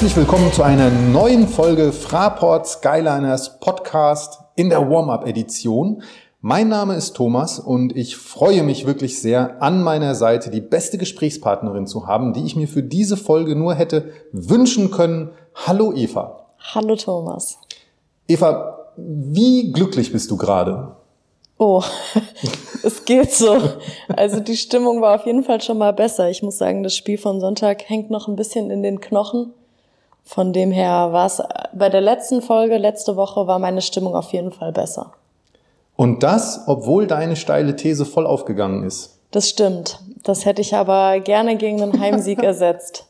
Herzlich 0.00 0.16
willkommen 0.16 0.50
zu 0.50 0.62
einer 0.62 0.88
neuen 0.88 1.46
Folge 1.46 1.92
Fraport 1.92 2.66
Skyliners 2.66 3.60
Podcast 3.60 4.40
in 4.56 4.70
der 4.70 4.90
Warm-up-Edition. 4.90 6.02
Mein 6.40 6.68
Name 6.70 6.94
ist 6.94 7.12
Thomas 7.16 7.58
und 7.58 7.94
ich 7.94 8.16
freue 8.16 8.62
mich 8.62 8.86
wirklich 8.86 9.20
sehr, 9.20 9.62
an 9.62 9.82
meiner 9.82 10.14
Seite 10.14 10.48
die 10.48 10.62
beste 10.62 10.96
Gesprächspartnerin 10.96 11.86
zu 11.86 12.06
haben, 12.06 12.32
die 12.32 12.46
ich 12.46 12.56
mir 12.56 12.66
für 12.66 12.82
diese 12.82 13.18
Folge 13.18 13.54
nur 13.54 13.74
hätte 13.74 14.10
wünschen 14.32 14.90
können. 14.90 15.32
Hallo 15.54 15.92
Eva. 15.92 16.46
Hallo 16.72 16.96
Thomas. 16.96 17.58
Eva, 18.26 18.78
wie 18.96 19.70
glücklich 19.70 20.12
bist 20.12 20.30
du 20.30 20.38
gerade? 20.38 20.96
Oh, 21.58 21.82
es 22.82 23.04
geht 23.04 23.32
so. 23.32 23.58
Also 24.08 24.40
die 24.40 24.56
Stimmung 24.56 25.02
war 25.02 25.16
auf 25.16 25.26
jeden 25.26 25.44
Fall 25.44 25.60
schon 25.60 25.76
mal 25.76 25.92
besser. 25.92 26.30
Ich 26.30 26.42
muss 26.42 26.56
sagen, 26.56 26.84
das 26.84 26.96
Spiel 26.96 27.18
von 27.18 27.38
Sonntag 27.38 27.86
hängt 27.86 28.10
noch 28.10 28.28
ein 28.28 28.36
bisschen 28.36 28.70
in 28.70 28.82
den 28.82 29.02
Knochen. 29.02 29.52
Von 30.24 30.52
dem 30.52 30.70
her 30.70 31.12
war 31.12 31.26
es 31.26 31.42
bei 31.74 31.88
der 31.88 32.00
letzten 32.00 32.42
Folge, 32.42 32.78
letzte 32.78 33.16
Woche, 33.16 33.46
war 33.46 33.58
meine 33.58 33.82
Stimmung 33.82 34.14
auf 34.14 34.32
jeden 34.32 34.52
Fall 34.52 34.72
besser. 34.72 35.12
Und 35.96 36.22
das, 36.22 36.62
obwohl 36.66 37.06
deine 37.06 37.36
steile 37.36 37.76
These 37.76 38.06
voll 38.06 38.26
aufgegangen 38.26 38.84
ist. 38.84 39.18
Das 39.30 39.48
stimmt. 39.48 40.00
Das 40.22 40.44
hätte 40.44 40.62
ich 40.62 40.74
aber 40.74 41.20
gerne 41.20 41.56
gegen 41.56 41.82
einen 41.82 42.00
Heimsieg 42.00 42.42
ersetzt. 42.42 43.06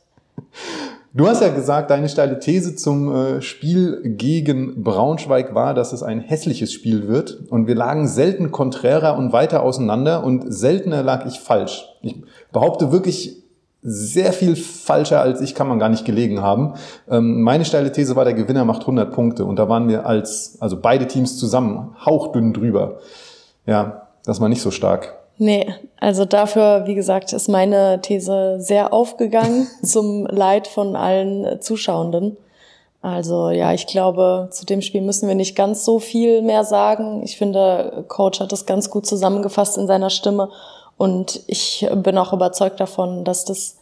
Du 1.13 1.27
hast 1.27 1.43
ja 1.43 1.49
gesagt, 1.49 1.91
deine 1.91 2.09
steile 2.09 2.39
These 2.39 2.77
zum 2.77 3.13
äh, 3.13 3.43
Spiel 3.43 4.01
gegen 4.17 4.85
Braunschweig 4.85 5.57
war, 5.57 5.75
dass 5.75 5.93
es 5.93 6.05
ein 6.05 6.21
hässliches 6.21 6.73
Spiel 6.73 7.09
wird. 7.09 7.51
Und 7.51 7.67
wir 7.67 7.75
lagen 7.75 8.07
selten 8.07 8.53
konträrer 8.53 9.17
und 9.17 9.33
weiter 9.33 9.65
auseinander 9.65 10.23
und 10.23 10.45
seltener 10.53 11.03
lag 11.03 11.27
ich 11.27 11.41
falsch. 11.41 11.89
Ich 12.03 12.15
behaupte 12.53 12.93
wirklich 12.93 13.40
sehr 13.83 14.33
viel 14.33 14.57
falscher 14.57 15.21
als 15.21 15.41
ich 15.41 15.55
kann 15.55 15.69
man 15.69 15.79
gar 15.79 15.89
nicht 15.89 16.05
gelegen 16.05 16.43
haben. 16.43 16.75
Ähm, 17.09 17.43
meine 17.43 17.65
steile 17.65 17.93
These 17.93 18.15
war, 18.17 18.25
der 18.25 18.35
Gewinner 18.35 18.65
macht 18.65 18.83
100 18.83 19.13
Punkte 19.13 19.45
und 19.45 19.59
da 19.59 19.69
waren 19.69 19.89
wir 19.89 20.07
als, 20.07 20.59
also 20.61 20.79
beide 20.81 21.07
Teams 21.07 21.39
zusammen, 21.39 21.97
hauchdünn 22.05 22.53
drüber. 22.53 22.99
Ja, 23.67 24.09
das 24.25 24.41
war 24.41 24.49
nicht 24.49 24.63
so 24.63 24.71
stark. 24.71 25.17
Nee, 25.39 25.73
also 25.99 26.27
dafür, 26.27 26.83
wie 26.85 26.95
gesagt, 26.95 27.33
ist 27.33 27.49
meine 27.49 28.01
These 28.03 28.57
sehr 28.59 28.93
aufgegangen 28.93 29.67
zum 29.83 30.27
Leid 30.27 30.67
von 30.67 30.97
allen 30.97 31.63
Zuschauenden. 31.63 32.37
Also 33.03 33.49
ja, 33.49 33.73
ich 33.73 33.87
glaube, 33.87 34.49
zu 34.51 34.67
dem 34.67 34.83
Spiel 34.83 35.01
müssen 35.01 35.27
wir 35.27 35.35
nicht 35.35 35.57
ganz 35.57 35.87
so 35.87 35.99
viel 35.99 36.43
mehr 36.43 36.65
sagen. 36.65 37.23
Ich 37.25 37.39
finde, 37.39 38.05
Coach 38.09 38.41
hat 38.41 38.53
das 38.53 38.67
ganz 38.67 38.91
gut 38.91 39.07
zusammengefasst 39.07 39.79
in 39.79 39.87
seiner 39.87 40.11
Stimme 40.11 40.51
und 41.01 41.41
ich 41.47 41.89
bin 41.95 42.19
auch 42.19 42.35
überzeugt 42.35 42.79
davon, 42.79 43.25
dass 43.25 43.47
das 43.47 43.79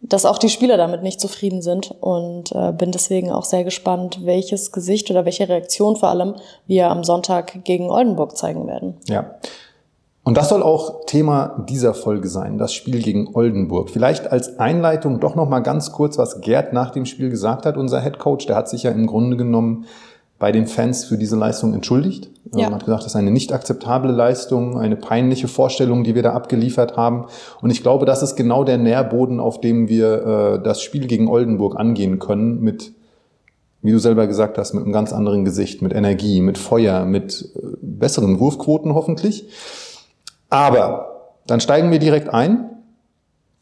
dass 0.00 0.24
auch 0.24 0.38
die 0.38 0.48
Spieler 0.48 0.76
damit 0.76 1.02
nicht 1.02 1.20
zufrieden 1.20 1.60
sind 1.62 1.94
und 2.00 2.52
äh, 2.52 2.72
bin 2.72 2.92
deswegen 2.92 3.30
auch 3.30 3.44
sehr 3.44 3.64
gespannt, 3.64 4.20
welches 4.24 4.72
Gesicht 4.72 5.10
oder 5.10 5.24
welche 5.24 5.48
Reaktion 5.48 5.96
vor 5.96 6.10
allem 6.10 6.36
wir 6.66 6.90
am 6.90 7.02
Sonntag 7.02 7.64
gegen 7.64 7.90
Oldenburg 7.90 8.36
zeigen 8.36 8.66
werden. 8.66 8.94
Ja. 9.06 9.34
Und 10.22 10.36
das 10.36 10.48
soll 10.48 10.62
auch 10.62 11.06
Thema 11.06 11.64
dieser 11.68 11.92
Folge 11.92 12.28
sein, 12.28 12.56
das 12.56 12.72
Spiel 12.72 13.02
gegen 13.02 13.34
Oldenburg. 13.34 13.90
Vielleicht 13.90 14.30
als 14.30 14.58
Einleitung 14.58 15.20
doch 15.20 15.34
noch 15.34 15.48
mal 15.48 15.60
ganz 15.60 15.92
kurz, 15.92 16.18
was 16.18 16.40
Gerd 16.40 16.72
nach 16.72 16.90
dem 16.90 17.04
Spiel 17.04 17.30
gesagt 17.30 17.66
hat, 17.66 17.76
unser 17.76 18.02
Head 18.02 18.18
Coach. 18.18 18.46
Der 18.46 18.56
hat 18.56 18.68
sich 18.68 18.84
ja 18.84 18.90
im 18.92 19.06
Grunde 19.06 19.36
genommen 19.36 19.86
bei 20.38 20.52
den 20.52 20.66
Fans 20.66 21.04
für 21.04 21.16
diese 21.16 21.36
Leistung 21.36 21.72
entschuldigt. 21.72 22.30
Ja. 22.54 22.64
Man 22.64 22.74
hat 22.74 22.84
gesagt, 22.84 23.02
das 23.02 23.12
ist 23.12 23.16
eine 23.16 23.30
nicht 23.30 23.52
akzeptable 23.52 24.12
Leistung, 24.12 24.78
eine 24.78 24.96
peinliche 24.96 25.48
Vorstellung, 25.48 26.04
die 26.04 26.14
wir 26.14 26.22
da 26.22 26.32
abgeliefert 26.32 26.96
haben. 26.96 27.26
Und 27.62 27.70
ich 27.70 27.82
glaube, 27.82 28.04
das 28.04 28.22
ist 28.22 28.36
genau 28.36 28.62
der 28.62 28.78
Nährboden, 28.78 29.40
auf 29.40 29.60
dem 29.60 29.88
wir 29.88 30.58
äh, 30.58 30.62
das 30.62 30.82
Spiel 30.82 31.06
gegen 31.06 31.28
Oldenburg 31.28 31.78
angehen 31.78 32.18
können, 32.18 32.60
mit, 32.60 32.92
wie 33.82 33.92
du 33.92 33.98
selber 33.98 34.26
gesagt 34.26 34.58
hast, 34.58 34.74
mit 34.74 34.84
einem 34.84 34.92
ganz 34.92 35.12
anderen 35.12 35.44
Gesicht, 35.44 35.80
mit 35.80 35.94
Energie, 35.94 36.40
mit 36.40 36.58
Feuer, 36.58 37.04
mit 37.06 37.50
äh, 37.56 37.60
besseren 37.80 38.38
Wurfquoten 38.38 38.94
hoffentlich. 38.94 39.48
Aber 40.50 41.32
dann 41.46 41.60
steigen 41.60 41.90
wir 41.90 41.98
direkt 41.98 42.28
ein 42.28 42.70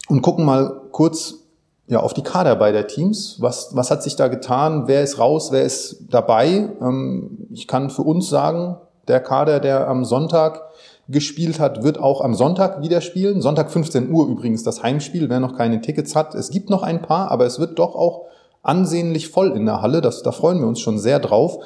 und 0.09 0.21
gucken 0.21 0.45
mal 0.45 0.81
kurz 0.91 1.44
ja, 1.87 1.99
auf 1.99 2.13
die 2.13 2.23
Kader 2.23 2.55
beider 2.55 2.87
Teams. 2.87 3.37
Was, 3.39 3.75
was 3.75 3.91
hat 3.91 4.01
sich 4.01 4.15
da 4.15 4.27
getan? 4.27 4.87
Wer 4.87 5.03
ist 5.03 5.19
raus? 5.19 5.51
Wer 5.51 5.63
ist 5.63 6.05
dabei? 6.09 6.69
Ähm, 6.81 7.47
ich 7.51 7.67
kann 7.67 7.89
für 7.89 8.01
uns 8.01 8.29
sagen, 8.29 8.77
der 9.07 9.19
Kader, 9.19 9.59
der 9.59 9.87
am 9.87 10.03
Sonntag 10.03 10.61
gespielt 11.07 11.59
hat, 11.59 11.83
wird 11.83 11.99
auch 11.99 12.21
am 12.21 12.33
Sonntag 12.33 12.81
wieder 12.81 13.01
spielen. 13.01 13.41
Sonntag 13.41 13.69
15 13.69 14.11
Uhr 14.11 14.27
übrigens 14.27 14.63
das 14.63 14.81
Heimspiel, 14.81 15.29
wer 15.29 15.39
noch 15.39 15.55
keine 15.55 15.81
Tickets 15.81 16.15
hat. 16.15 16.33
Es 16.33 16.49
gibt 16.49 16.71
noch 16.71 16.81
ein 16.81 17.03
paar, 17.03 17.29
aber 17.29 17.45
es 17.45 17.59
wird 17.59 17.77
doch 17.77 17.93
auch 17.93 18.25
ansehnlich 18.63 19.29
voll 19.29 19.51
in 19.51 19.67
der 19.67 19.83
Halle. 19.83 20.01
Das, 20.01 20.23
da 20.23 20.31
freuen 20.31 20.59
wir 20.59 20.67
uns 20.67 20.79
schon 20.79 20.97
sehr 20.97 21.19
drauf. 21.19 21.59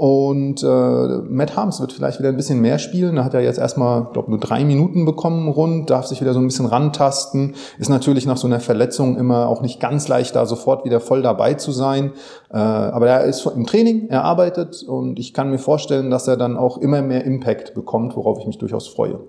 Und 0.00 0.62
äh, 0.62 0.66
Matt 0.66 1.56
Harms 1.56 1.78
wird 1.78 1.92
vielleicht 1.92 2.20
wieder 2.20 2.30
ein 2.30 2.36
bisschen 2.38 2.62
mehr 2.62 2.78
spielen. 2.78 3.16
Da 3.16 3.24
hat 3.24 3.34
er 3.34 3.42
jetzt 3.42 3.58
erstmal, 3.58 4.06
glaube 4.14 4.30
nur 4.30 4.40
drei 4.40 4.64
Minuten 4.64 5.04
bekommen 5.04 5.46
rund, 5.46 5.90
darf 5.90 6.06
sich 6.06 6.22
wieder 6.22 6.32
so 6.32 6.40
ein 6.40 6.46
bisschen 6.46 6.64
rantasten. 6.64 7.54
Ist 7.78 7.90
natürlich 7.90 8.24
nach 8.24 8.38
so 8.38 8.46
einer 8.46 8.60
Verletzung 8.60 9.18
immer 9.18 9.46
auch 9.46 9.60
nicht 9.60 9.78
ganz 9.78 10.08
leicht, 10.08 10.34
da 10.34 10.46
sofort 10.46 10.86
wieder 10.86 11.00
voll 11.00 11.20
dabei 11.20 11.52
zu 11.52 11.70
sein. 11.70 12.14
Äh, 12.50 12.56
aber 12.56 13.10
er 13.10 13.24
ist 13.24 13.44
im 13.44 13.66
Training, 13.66 14.08
er 14.08 14.24
arbeitet 14.24 14.82
und 14.84 15.18
ich 15.18 15.34
kann 15.34 15.50
mir 15.50 15.58
vorstellen, 15.58 16.08
dass 16.08 16.26
er 16.26 16.38
dann 16.38 16.56
auch 16.56 16.78
immer 16.78 17.02
mehr 17.02 17.26
Impact 17.26 17.74
bekommt, 17.74 18.16
worauf 18.16 18.38
ich 18.38 18.46
mich 18.46 18.56
durchaus 18.56 18.88
freue. 18.88 19.20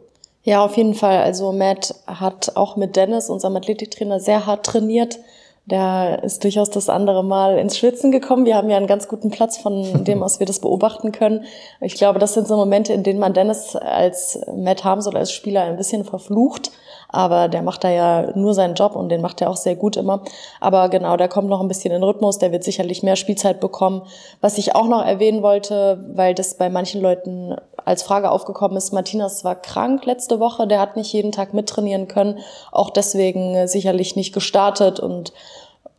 Ja, 0.43 0.63
auf 0.63 0.77
jeden 0.77 0.93
Fall. 0.93 1.17
Also 1.17 1.51
Matt 1.51 1.95
hat 2.07 2.53
auch 2.55 2.77
mit 2.77 2.95
Dennis, 2.95 3.29
unserem 3.29 3.57
Athletiktrainer, 3.57 4.21
sehr 4.21 4.45
hart 4.45 4.65
trainiert 4.65 5.19
der 5.65 6.23
ist 6.23 6.43
durchaus 6.43 6.69
das 6.71 6.89
andere 6.89 7.23
Mal 7.23 7.57
ins 7.57 7.77
Schwitzen 7.77 8.11
gekommen. 8.11 8.45
Wir 8.45 8.55
haben 8.55 8.69
ja 8.69 8.77
einen 8.77 8.87
ganz 8.87 9.07
guten 9.07 9.29
Platz, 9.29 9.57
von 9.57 10.03
dem 10.03 10.23
aus 10.23 10.39
wir 10.39 10.47
das 10.47 10.59
beobachten 10.59 11.11
können. 11.11 11.45
Ich 11.79 11.95
glaube, 11.95 12.19
das 12.19 12.33
sind 12.33 12.47
so 12.47 12.55
Momente, 12.55 12.93
in 12.93 13.03
denen 13.03 13.19
man 13.19 13.33
Dennis 13.33 13.75
als 13.75 14.39
Matt 14.55 14.83
Harms 14.83 15.07
oder 15.07 15.19
als 15.19 15.31
Spieler 15.31 15.63
ein 15.63 15.77
bisschen 15.77 16.03
verflucht. 16.03 16.71
Aber 17.09 17.49
der 17.49 17.61
macht 17.61 17.83
da 17.83 17.89
ja 17.89 18.35
nur 18.37 18.53
seinen 18.53 18.73
Job 18.73 18.95
und 18.95 19.09
den 19.09 19.21
macht 19.21 19.41
er 19.41 19.49
auch 19.49 19.57
sehr 19.57 19.75
gut 19.75 19.97
immer. 19.97 20.23
Aber 20.61 20.89
genau, 20.89 21.17
der 21.17 21.27
kommt 21.27 21.49
noch 21.49 21.61
ein 21.61 21.67
bisschen 21.67 21.93
in 21.93 22.03
Rhythmus, 22.03 22.39
der 22.39 22.51
wird 22.51 22.63
sicherlich 22.63 23.03
mehr 23.03 23.17
Spielzeit 23.17 23.59
bekommen. 23.59 24.03
Was 24.39 24.57
ich 24.57 24.75
auch 24.75 24.87
noch 24.87 25.05
erwähnen 25.05 25.43
wollte, 25.43 26.03
weil 26.13 26.33
das 26.33 26.55
bei 26.55 26.69
manchen 26.69 27.01
Leuten 27.01 27.55
als 27.85 28.03
Frage 28.03 28.31
aufgekommen 28.31 28.77
ist, 28.77 28.93
Martinas 28.93 29.43
war 29.43 29.55
krank 29.55 30.05
letzte 30.05 30.39
Woche, 30.39 30.67
der 30.67 30.79
hat 30.79 30.95
nicht 30.95 31.13
jeden 31.13 31.31
Tag 31.31 31.53
mittrainieren 31.53 32.07
können, 32.07 32.39
auch 32.71 32.89
deswegen 32.89 33.67
sicherlich 33.67 34.15
nicht 34.15 34.33
gestartet 34.33 34.99
und 34.99 35.33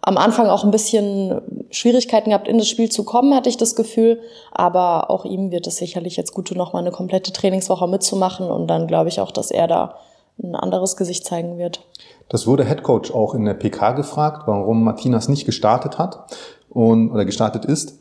am 0.05 0.19
Anfang 0.19 0.49
auch 0.49 0.65
ein 0.65 0.73
bisschen 0.73 1.41
Schwierigkeiten 1.71 2.31
gehabt, 2.31 2.49
in 2.49 2.59
das 2.59 2.69
Spiel 2.69 2.91
zu 2.91 3.05
kommen, 3.05 3.35
hatte 3.35 3.49
ich 3.49 3.57
das 3.57 3.77
Gefühl. 3.77 4.21
Aber 4.51 5.11
auch 5.11 5.25
ihm 5.25 5.53
wird 5.53 5.69
es 5.69 5.77
sicherlich 5.77 6.17
jetzt 6.17 6.35
gut 6.35 6.49
tun, 6.49 6.59
nochmal 6.59 6.83
eine 6.83 6.91
komplette 6.91 7.33
Trainingswoche 7.33 7.87
mitzumachen. 7.87 8.51
Und 8.51 8.67
dann 8.67 8.89
glaube 8.89 9.09
ich 9.09 9.21
auch, 9.21 9.31
dass 9.31 9.53
er 9.53 9.69
da 9.69 9.95
ein 10.43 10.57
anderes 10.57 10.97
Gesicht 10.97 11.25
zeigen 11.25 11.57
wird. 11.57 11.87
Das 12.29 12.49
wurde 12.49 12.65
Head 12.65 12.83
Coach 12.83 13.13
auch 13.13 13.35
in 13.35 13.45
der 13.45 13.55
PK 13.55 13.93
gefragt, 13.93 14.43
warum 14.47 14.83
Martinas 14.83 15.29
nicht 15.29 15.47
gestartet 15.47 15.99
hat 15.99 16.25
und, 16.69 17.13
oder 17.13 17.25
gestartet 17.25 17.65
ist. 17.65 18.01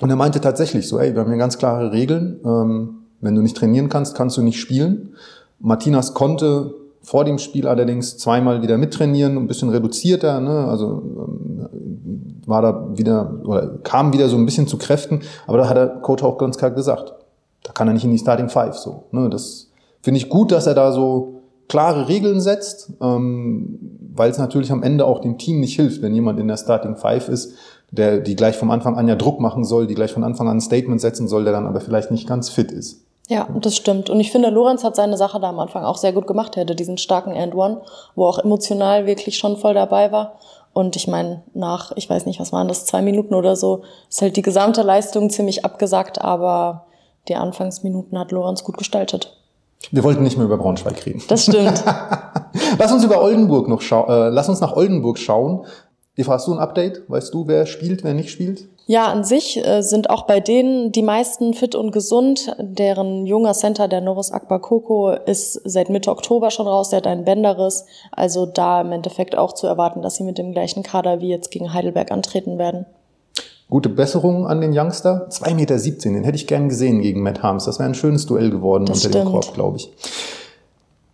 Und 0.00 0.08
er 0.08 0.16
meinte 0.16 0.40
tatsächlich 0.40 0.88
so, 0.88 0.98
ey, 0.98 1.14
wir 1.14 1.20
haben 1.20 1.28
hier 1.28 1.38
ganz 1.38 1.58
klare 1.58 1.92
Regeln. 1.92 2.40
Ähm, 2.44 3.05
wenn 3.20 3.34
du 3.34 3.42
nicht 3.42 3.56
trainieren 3.56 3.88
kannst, 3.88 4.14
kannst 4.16 4.36
du 4.36 4.42
nicht 4.42 4.60
spielen. 4.60 5.14
Martinas 5.58 6.14
konnte 6.14 6.74
vor 7.02 7.24
dem 7.24 7.38
Spiel 7.38 7.68
allerdings 7.68 8.18
zweimal 8.18 8.62
wieder 8.62 8.78
mittrainieren, 8.78 9.36
ein 9.36 9.46
bisschen 9.46 9.68
reduzierter, 9.70 10.40
ne? 10.40 10.66
also 10.66 11.02
ähm, 11.04 12.40
war 12.46 12.62
da 12.62 12.88
wieder 12.96 13.40
oder 13.44 13.78
kam 13.84 14.12
wieder 14.12 14.28
so 14.28 14.36
ein 14.36 14.44
bisschen 14.44 14.66
zu 14.66 14.76
Kräften, 14.76 15.20
aber 15.46 15.58
da 15.58 15.68
hat 15.68 15.76
der 15.76 15.86
Coach 15.86 16.24
auch 16.24 16.36
ganz 16.36 16.58
klar 16.58 16.72
gesagt, 16.72 17.14
da 17.62 17.72
kann 17.72 17.88
er 17.88 17.94
nicht 17.94 18.04
in 18.04 18.10
die 18.10 18.18
Starting 18.18 18.48
Five 18.48 18.76
so. 18.76 19.04
Ne? 19.12 19.30
Das 19.30 19.70
finde 20.02 20.18
ich 20.18 20.28
gut, 20.28 20.50
dass 20.50 20.66
er 20.66 20.74
da 20.74 20.90
so 20.90 21.42
klare 21.68 22.08
Regeln 22.08 22.40
setzt, 22.40 22.92
ähm, 23.00 23.78
weil 24.14 24.30
es 24.30 24.38
natürlich 24.38 24.72
am 24.72 24.82
Ende 24.82 25.04
auch 25.04 25.20
dem 25.20 25.38
Team 25.38 25.60
nicht 25.60 25.76
hilft, 25.76 26.02
wenn 26.02 26.14
jemand 26.14 26.40
in 26.40 26.48
der 26.48 26.56
Starting 26.56 26.96
Five 26.96 27.28
ist, 27.28 27.54
der 27.92 28.18
die 28.18 28.34
gleich 28.34 28.56
vom 28.56 28.70
Anfang 28.72 28.96
an 28.96 29.06
ja 29.06 29.14
Druck 29.14 29.40
machen 29.40 29.64
soll, 29.64 29.86
die 29.86 29.94
gleich 29.94 30.12
von 30.12 30.24
Anfang 30.24 30.48
an 30.48 30.58
ein 30.58 30.60
Statement 30.60 31.00
setzen 31.00 31.28
soll, 31.28 31.44
der 31.44 31.52
dann 31.52 31.66
aber 31.66 31.80
vielleicht 31.80 32.10
nicht 32.10 32.28
ganz 32.28 32.48
fit 32.48 32.72
ist. 32.72 33.05
Ja, 33.28 33.48
das 33.60 33.74
stimmt. 33.74 34.08
Und 34.08 34.20
ich 34.20 34.30
finde, 34.30 34.50
Lorenz 34.50 34.84
hat 34.84 34.94
seine 34.94 35.16
Sache 35.16 35.40
da 35.40 35.48
am 35.48 35.58
Anfang 35.58 35.84
auch 35.84 35.96
sehr 35.96 36.12
gut 36.12 36.26
gemacht. 36.26 36.56
Er 36.56 36.62
hatte 36.62 36.76
diesen 36.76 36.96
starken 36.96 37.32
End-One, 37.32 37.82
wo 38.14 38.26
auch 38.26 38.38
emotional 38.38 39.06
wirklich 39.06 39.36
schon 39.36 39.56
voll 39.56 39.74
dabei 39.74 40.12
war. 40.12 40.38
Und 40.72 40.94
ich 40.94 41.08
meine, 41.08 41.42
nach, 41.54 41.92
ich 41.96 42.08
weiß 42.08 42.26
nicht, 42.26 42.38
was 42.38 42.52
waren 42.52 42.68
das, 42.68 42.84
zwei 42.84 43.02
Minuten 43.02 43.34
oder 43.34 43.56
so, 43.56 43.82
ist 44.08 44.22
halt 44.22 44.36
die 44.36 44.42
gesamte 44.42 44.82
Leistung 44.82 45.30
ziemlich 45.30 45.64
abgesagt, 45.64 46.20
aber 46.20 46.86
die 47.28 47.34
Anfangsminuten 47.34 48.18
hat 48.18 48.30
Lorenz 48.30 48.62
gut 48.62 48.76
gestaltet. 48.76 49.36
Wir 49.90 50.04
wollten 50.04 50.22
nicht 50.22 50.36
mehr 50.36 50.46
über 50.46 50.58
Braunschweig 50.58 51.04
reden. 51.06 51.22
Das 51.28 51.44
stimmt. 51.44 51.82
lass 52.78 52.92
uns 52.92 53.04
über 53.04 53.22
Oldenburg 53.22 53.68
noch 53.68 53.80
schauen, 53.80 54.08
äh, 54.08 54.28
lass 54.28 54.48
uns 54.48 54.60
nach 54.60 54.76
Oldenburg 54.76 55.18
schauen. 55.18 55.64
Eva, 56.14 56.32
hast 56.32 56.46
du 56.46 56.52
ein 56.52 56.58
Update? 56.58 57.08
Weißt 57.08 57.32
du, 57.34 57.46
wer 57.46 57.66
spielt, 57.66 58.04
wer 58.04 58.14
nicht 58.14 58.30
spielt? 58.30 58.68
Ja, 58.88 59.10
an 59.10 59.24
sich 59.24 59.56
äh, 59.66 59.82
sind 59.82 60.10
auch 60.10 60.26
bei 60.26 60.38
denen 60.38 60.92
die 60.92 61.02
meisten 61.02 61.54
fit 61.54 61.74
und 61.74 61.90
gesund. 61.90 62.54
Deren 62.60 63.26
junger 63.26 63.52
Center, 63.52 63.88
der 63.88 64.00
Norris 64.00 64.30
Akbar 64.30 64.60
Koko, 64.60 65.10
ist 65.10 65.60
seit 65.64 65.90
Mitte 65.90 66.12
Oktober 66.12 66.52
schon 66.52 66.68
raus. 66.68 66.90
Der 66.90 66.98
hat 66.98 67.08
einen 67.08 67.24
Bänderriss. 67.24 67.84
Also 68.12 68.46
da 68.46 68.80
im 68.82 68.92
Endeffekt 68.92 69.36
auch 69.36 69.54
zu 69.54 69.66
erwarten, 69.66 70.02
dass 70.02 70.14
sie 70.14 70.22
mit 70.22 70.38
dem 70.38 70.52
gleichen 70.52 70.84
Kader 70.84 71.20
wie 71.20 71.28
jetzt 71.28 71.50
gegen 71.50 71.74
Heidelberg 71.74 72.12
antreten 72.12 72.58
werden. 72.58 72.86
Gute 73.68 73.88
Besserung 73.88 74.46
an 74.46 74.60
den 74.60 74.70
Youngster. 74.72 75.26
2,17 75.30 75.54
Meter, 75.54 75.76
den 76.04 76.22
hätte 76.22 76.36
ich 76.36 76.46
gern 76.46 76.68
gesehen 76.68 77.02
gegen 77.02 77.22
Matt 77.24 77.42
Harms. 77.42 77.64
Das 77.64 77.80
wäre 77.80 77.88
ein 77.88 77.96
schönes 77.96 78.26
Duell 78.26 78.50
geworden 78.50 78.86
das 78.86 78.98
unter 78.98 79.08
stimmt. 79.08 79.24
dem 79.26 79.32
Korb, 79.32 79.52
glaube 79.54 79.78
ich. 79.78 79.90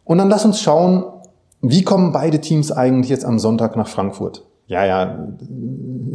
Und 0.04 0.19
dann 0.19 0.28
lass 0.28 0.44
uns 0.44 0.60
schauen, 0.60 1.04
wie 1.62 1.84
kommen 1.84 2.12
beide 2.12 2.38
Teams 2.42 2.70
eigentlich 2.70 3.08
jetzt 3.08 3.24
am 3.24 3.38
Sonntag 3.38 3.76
nach 3.76 3.88
Frankfurt? 3.88 4.42
Ja, 4.72 4.86
ja, 4.86 5.28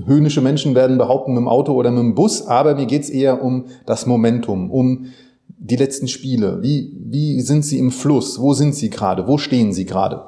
höhnische 0.06 0.42
Menschen 0.42 0.74
werden 0.74 0.98
behaupten 0.98 1.34
mit 1.34 1.42
dem 1.42 1.48
Auto 1.48 1.74
oder 1.74 1.92
mit 1.92 2.00
dem 2.00 2.16
Bus, 2.16 2.48
aber 2.48 2.74
mir 2.74 2.88
geht's 2.88 3.10
eher 3.10 3.44
um 3.44 3.66
das 3.86 4.08
Momentum, 4.08 4.72
um 4.72 5.06
die 5.48 5.76
letzten 5.76 6.08
Spiele. 6.08 6.64
Wie, 6.64 6.92
wie 6.98 7.42
sind 7.42 7.64
sie 7.64 7.78
im 7.78 7.92
Fluss? 7.92 8.42
Wo 8.42 8.54
sind 8.54 8.74
sie 8.74 8.90
gerade? 8.90 9.28
Wo 9.28 9.38
stehen 9.38 9.74
sie 9.74 9.86
gerade? 9.86 10.24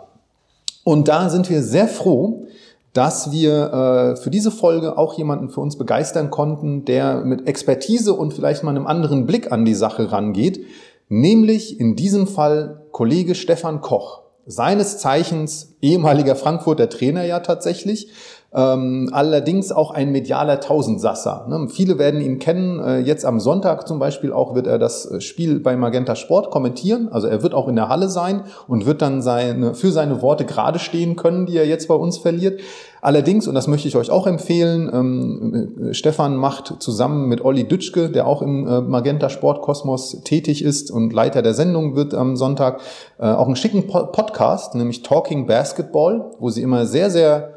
Und 0.83 1.07
da 1.07 1.29
sind 1.29 1.49
wir 1.49 1.63
sehr 1.63 1.87
froh, 1.87 2.45
dass 2.93 3.31
wir 3.31 3.73
äh, 3.73 4.15
für 4.15 4.29
diese 4.29 4.51
Folge 4.51 4.97
auch 4.97 5.17
jemanden 5.17 5.49
für 5.49 5.61
uns 5.61 5.77
begeistern 5.77 6.29
konnten, 6.29 6.85
der 6.85 7.23
mit 7.23 7.47
Expertise 7.47 8.13
und 8.13 8.33
vielleicht 8.33 8.63
mal 8.63 8.71
einem 8.71 8.87
anderen 8.87 9.25
Blick 9.25 9.51
an 9.51 9.65
die 9.65 9.75
Sache 9.75 10.11
rangeht, 10.11 10.63
nämlich 11.07 11.79
in 11.79 11.95
diesem 11.95 12.27
Fall 12.27 12.85
Kollege 12.91 13.33
Stefan 13.33 13.81
Koch 13.81 14.21
seines 14.49 14.97
Zeichens 14.97 15.75
ehemaliger 15.79 16.35
Frankfurter 16.35 16.89
Trainer 16.89 17.23
ja 17.23 17.39
tatsächlich, 17.39 18.09
ähm, 18.51 19.09
allerdings 19.13 19.71
auch 19.71 19.91
ein 19.91 20.11
medialer 20.11 20.59
Tausendsasser. 20.59 21.45
Ne? 21.47 21.67
Viele 21.69 21.99
werden 21.99 22.19
ihn 22.19 22.39
kennen. 22.39 22.79
Äh, 22.79 22.99
jetzt 23.01 23.23
am 23.23 23.39
Sonntag 23.39 23.87
zum 23.87 23.99
Beispiel 23.99 24.33
auch 24.33 24.55
wird 24.55 24.65
er 24.65 24.79
das 24.79 25.11
Spiel 25.19 25.59
bei 25.59 25.75
Magenta 25.75 26.15
Sport 26.15 26.49
kommentieren. 26.49 27.09
Also 27.11 27.27
er 27.27 27.43
wird 27.43 27.53
auch 27.53 27.67
in 27.67 27.75
der 27.75 27.89
Halle 27.89 28.09
sein 28.09 28.45
und 28.67 28.87
wird 28.87 29.03
dann 29.03 29.21
seine, 29.21 29.75
für 29.75 29.91
seine 29.91 30.23
Worte 30.23 30.45
gerade 30.45 30.79
stehen 30.79 31.15
können, 31.15 31.45
die 31.45 31.57
er 31.57 31.67
jetzt 31.67 31.87
bei 31.87 31.93
uns 31.93 32.17
verliert. 32.17 32.59
Allerdings, 33.01 33.47
und 33.47 33.55
das 33.55 33.67
möchte 33.67 33.87
ich 33.87 33.95
euch 33.95 34.09
auch 34.11 34.27
empfehlen, 34.27 34.89
ähm, 34.93 35.93
Stefan 35.93 36.35
macht 36.35 36.81
zusammen 36.81 37.27
mit 37.27 37.43
Olli 37.43 37.65
Dütschke, 37.65 38.09
der 38.09 38.27
auch 38.27 38.41
im 38.41 38.67
äh, 38.67 38.81
Magenta 38.81 39.29
Sportkosmos 39.29 40.21
tätig 40.23 40.63
ist 40.63 40.91
und 40.91 41.13
Leiter 41.13 41.41
der 41.41 41.53
Sendung 41.53 41.95
wird 41.95 42.13
am 42.13 42.35
Sonntag, 42.35 42.81
äh, 43.17 43.25
auch 43.25 43.45
einen 43.45 43.55
schicken 43.55 43.87
Podcast, 43.87 44.75
nämlich 44.75 45.03
Talking 45.03 45.47
Basketball, 45.47 46.31
wo 46.39 46.49
sie 46.49 46.61
immer 46.61 46.85
sehr, 46.85 47.09
sehr 47.09 47.53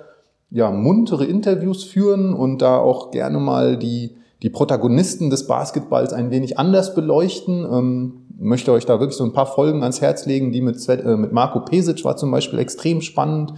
ja, 0.51 0.71
muntere 0.71 1.25
Interviews 1.25 1.83
führen 1.83 2.35
und 2.35 2.63
da 2.63 2.79
auch 2.79 3.11
gerne 3.11 3.39
mal 3.39 3.77
die, 3.77 4.17
die 4.43 4.51
Protagonisten 4.51 5.31
des 5.31 5.47
Basketballs 5.47 6.13
ein 6.13 6.31
wenig 6.31 6.59
anders 6.59 6.95
beleuchten. 6.95 7.65
Ähm, 7.65 8.13
möchte 8.43 8.73
euch 8.73 8.85
da 8.85 9.01
wirklich 9.01 9.17
so 9.17 9.25
ein 9.25 9.33
paar 9.33 9.47
Folgen 9.47 9.83
ans 9.83 10.01
Herz 10.01 10.27
legen, 10.27 10.53
die 10.53 10.61
mit, 10.61 10.89
äh, 10.89 11.17
mit 11.17 11.33
Marco 11.33 11.61
Pesic 11.61 12.05
war 12.05 12.17
zum 12.17 12.31
Beispiel 12.31 12.59
extrem 12.59 13.01
spannend. 13.01 13.55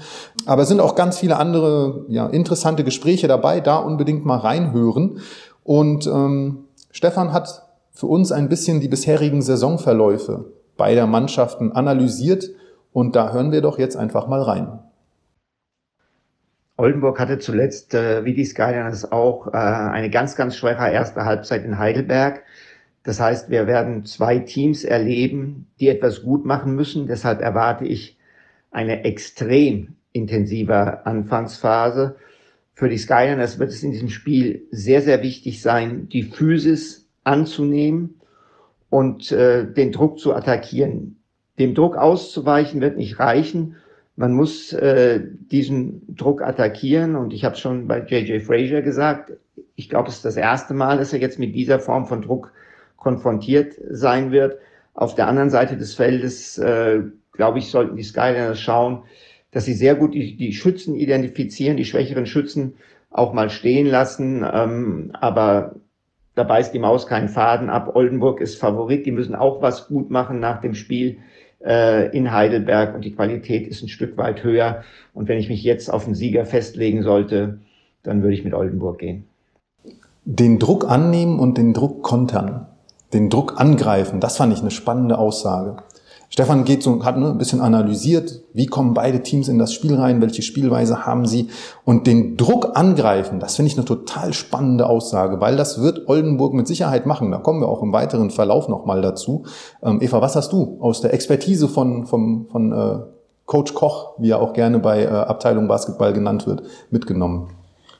Aber 0.46 0.62
es 0.62 0.68
sind 0.68 0.80
auch 0.80 0.94
ganz 0.94 1.18
viele 1.18 1.36
andere 1.36 2.04
ja, 2.08 2.26
interessante 2.26 2.84
Gespräche 2.84 3.26
dabei, 3.26 3.60
da 3.60 3.78
unbedingt 3.78 4.24
mal 4.24 4.38
reinhören. 4.38 5.20
Und 5.62 6.06
ähm, 6.06 6.64
Stefan 6.90 7.32
hat 7.32 7.62
für 7.92 8.06
uns 8.06 8.30
ein 8.30 8.48
bisschen 8.48 8.80
die 8.80 8.88
bisherigen 8.88 9.42
Saisonverläufe 9.42 10.52
beider 10.76 11.06
Mannschaften 11.06 11.72
analysiert 11.72 12.50
und 12.92 13.16
da 13.16 13.32
hören 13.32 13.52
wir 13.52 13.60
doch 13.60 13.78
jetzt 13.78 13.96
einfach 13.96 14.26
mal 14.26 14.42
rein. 14.42 14.80
Oldenburg 16.76 17.20
hatte 17.20 17.38
zuletzt, 17.38 17.94
äh, 17.94 18.24
wie 18.24 18.34
die 18.34 18.44
Skyliners 18.44 19.12
auch, 19.12 19.46
äh, 19.46 19.56
eine 19.56 20.10
ganz, 20.10 20.34
ganz 20.34 20.56
schwache 20.56 20.90
erste 20.90 21.24
Halbzeit 21.24 21.64
in 21.64 21.78
Heidelberg. 21.78 22.42
Das 23.04 23.20
heißt, 23.20 23.50
wir 23.50 23.66
werden 23.66 24.04
zwei 24.04 24.38
Teams 24.38 24.82
erleben, 24.82 25.66
die 25.78 25.88
etwas 25.88 26.22
gut 26.22 26.44
machen 26.44 26.74
müssen. 26.74 27.06
Deshalb 27.06 27.40
erwarte 27.40 27.84
ich 27.84 28.18
eine 28.70 29.04
extrem 29.04 29.94
intensive 30.12 31.06
Anfangsphase. 31.06 32.16
Für 32.72 32.88
die 32.88 32.98
Skyliners 32.98 33.58
wird 33.58 33.70
es 33.70 33.82
in 33.82 33.92
diesem 33.92 34.08
Spiel 34.08 34.66
sehr, 34.70 35.02
sehr 35.02 35.22
wichtig 35.22 35.60
sein, 35.60 36.08
die 36.08 36.22
Physis 36.22 37.06
anzunehmen 37.22 38.20
und 38.90 39.30
äh, 39.32 39.70
den 39.70 39.92
Druck 39.92 40.18
zu 40.18 40.34
attackieren. 40.34 41.16
Dem 41.58 41.74
Druck 41.74 41.96
auszuweichen 41.96 42.80
wird 42.80 42.96
nicht 42.96 43.20
reichen, 43.20 43.76
man 44.16 44.32
muss 44.32 44.72
äh, 44.72 45.20
diesen 45.50 46.14
Druck 46.14 46.42
attackieren 46.42 47.16
und 47.16 47.32
ich 47.32 47.44
habe 47.44 47.56
schon 47.56 47.88
bei 47.88 48.00
JJ 48.00 48.40
Frazier 48.40 48.82
gesagt, 48.82 49.32
ich 49.74 49.88
glaube, 49.88 50.08
es 50.08 50.16
ist 50.16 50.24
das 50.24 50.36
erste 50.36 50.72
Mal, 50.72 50.98
dass 50.98 51.12
er 51.12 51.18
jetzt 51.18 51.40
mit 51.40 51.54
dieser 51.54 51.80
Form 51.80 52.06
von 52.06 52.22
Druck 52.22 52.52
konfrontiert 52.96 53.74
sein 53.90 54.30
wird. 54.30 54.58
Auf 54.94 55.14
der 55.14 55.28
anderen 55.28 55.50
Seite 55.50 55.76
des 55.76 55.94
Feldes, 55.94 56.58
äh, 56.58 57.00
glaube 57.32 57.58
ich, 57.58 57.70
sollten 57.70 57.96
die 57.96 58.02
Skyliners 58.02 58.60
schauen, 58.60 59.02
dass 59.50 59.64
sie 59.64 59.74
sehr 59.74 59.94
gut 59.94 60.14
die, 60.14 60.36
die 60.36 60.52
Schützen 60.52 60.94
identifizieren, 60.94 61.76
die 61.76 61.84
schwächeren 61.84 62.26
Schützen 62.26 62.74
auch 63.10 63.32
mal 63.32 63.50
stehen 63.50 63.86
lassen. 63.86 64.44
Ähm, 64.50 65.12
aber 65.14 65.76
da 66.34 66.42
beißt 66.42 66.74
die 66.74 66.78
Maus 66.78 67.06
keinen 67.06 67.28
Faden 67.28 67.70
ab. 67.70 67.94
Oldenburg 67.94 68.40
ist 68.40 68.56
Favorit, 68.56 69.06
die 69.06 69.12
müssen 69.12 69.34
auch 69.34 69.62
was 69.62 69.86
gut 69.88 70.10
machen 70.10 70.40
nach 70.40 70.60
dem 70.60 70.74
Spiel 70.74 71.18
äh, 71.64 72.14
in 72.16 72.32
Heidelberg 72.32 72.94
und 72.94 73.04
die 73.04 73.14
Qualität 73.14 73.68
ist 73.68 73.82
ein 73.82 73.88
Stück 73.88 74.16
weit 74.16 74.42
höher. 74.42 74.82
Und 75.12 75.28
wenn 75.28 75.38
ich 75.38 75.48
mich 75.48 75.62
jetzt 75.62 75.88
auf 75.88 76.06
einen 76.06 76.14
Sieger 76.14 76.44
festlegen 76.44 77.02
sollte, 77.02 77.60
dann 78.02 78.22
würde 78.22 78.34
ich 78.34 78.44
mit 78.44 78.54
Oldenburg 78.54 78.98
gehen. 78.98 79.24
Den 80.24 80.58
Druck 80.58 80.90
annehmen 80.90 81.38
und 81.38 81.58
den 81.58 81.72
Druck 81.72 82.02
kontern, 82.02 82.66
den 83.14 83.30
Druck 83.30 83.58
angreifen, 83.58 84.20
das 84.20 84.36
fand 84.36 84.52
ich 84.52 84.60
eine 84.60 84.70
spannende 84.70 85.18
Aussage. 85.18 85.76
Stefan 86.34 86.64
geht 86.64 86.82
so, 86.82 87.04
hat 87.04 87.16
ne, 87.16 87.28
ein 87.28 87.38
bisschen 87.38 87.60
analysiert, 87.60 88.40
wie 88.52 88.66
kommen 88.66 88.92
beide 88.92 89.22
Teams 89.22 89.46
in 89.46 89.56
das 89.56 89.72
Spiel 89.72 89.94
rein, 89.94 90.20
welche 90.20 90.42
Spielweise 90.42 91.06
haben 91.06 91.26
sie 91.26 91.48
und 91.84 92.08
den 92.08 92.36
Druck 92.36 92.76
angreifen, 92.76 93.38
das 93.38 93.54
finde 93.54 93.70
ich 93.70 93.78
eine 93.78 93.84
total 93.84 94.32
spannende 94.32 94.88
Aussage, 94.88 95.40
weil 95.40 95.56
das 95.56 95.80
wird 95.80 96.08
Oldenburg 96.08 96.52
mit 96.52 96.66
Sicherheit 96.66 97.06
machen. 97.06 97.30
Da 97.30 97.38
kommen 97.38 97.60
wir 97.60 97.68
auch 97.68 97.82
im 97.82 97.92
weiteren 97.92 98.30
Verlauf 98.30 98.68
nochmal 98.68 99.00
dazu. 99.00 99.44
Ähm, 99.80 100.00
Eva, 100.02 100.20
was 100.22 100.34
hast 100.34 100.52
du 100.52 100.78
aus 100.80 101.00
der 101.00 101.14
Expertise 101.14 101.68
von, 101.68 102.04
von, 102.04 102.48
von 102.50 102.72
äh, 102.72 102.98
Coach 103.46 103.74
Koch, 103.74 104.14
wie 104.18 104.30
er 104.30 104.42
auch 104.42 104.54
gerne 104.54 104.80
bei 104.80 105.04
äh, 105.04 105.06
Abteilung 105.06 105.68
Basketball 105.68 106.12
genannt 106.12 106.48
wird, 106.48 106.64
mitgenommen? 106.90 107.50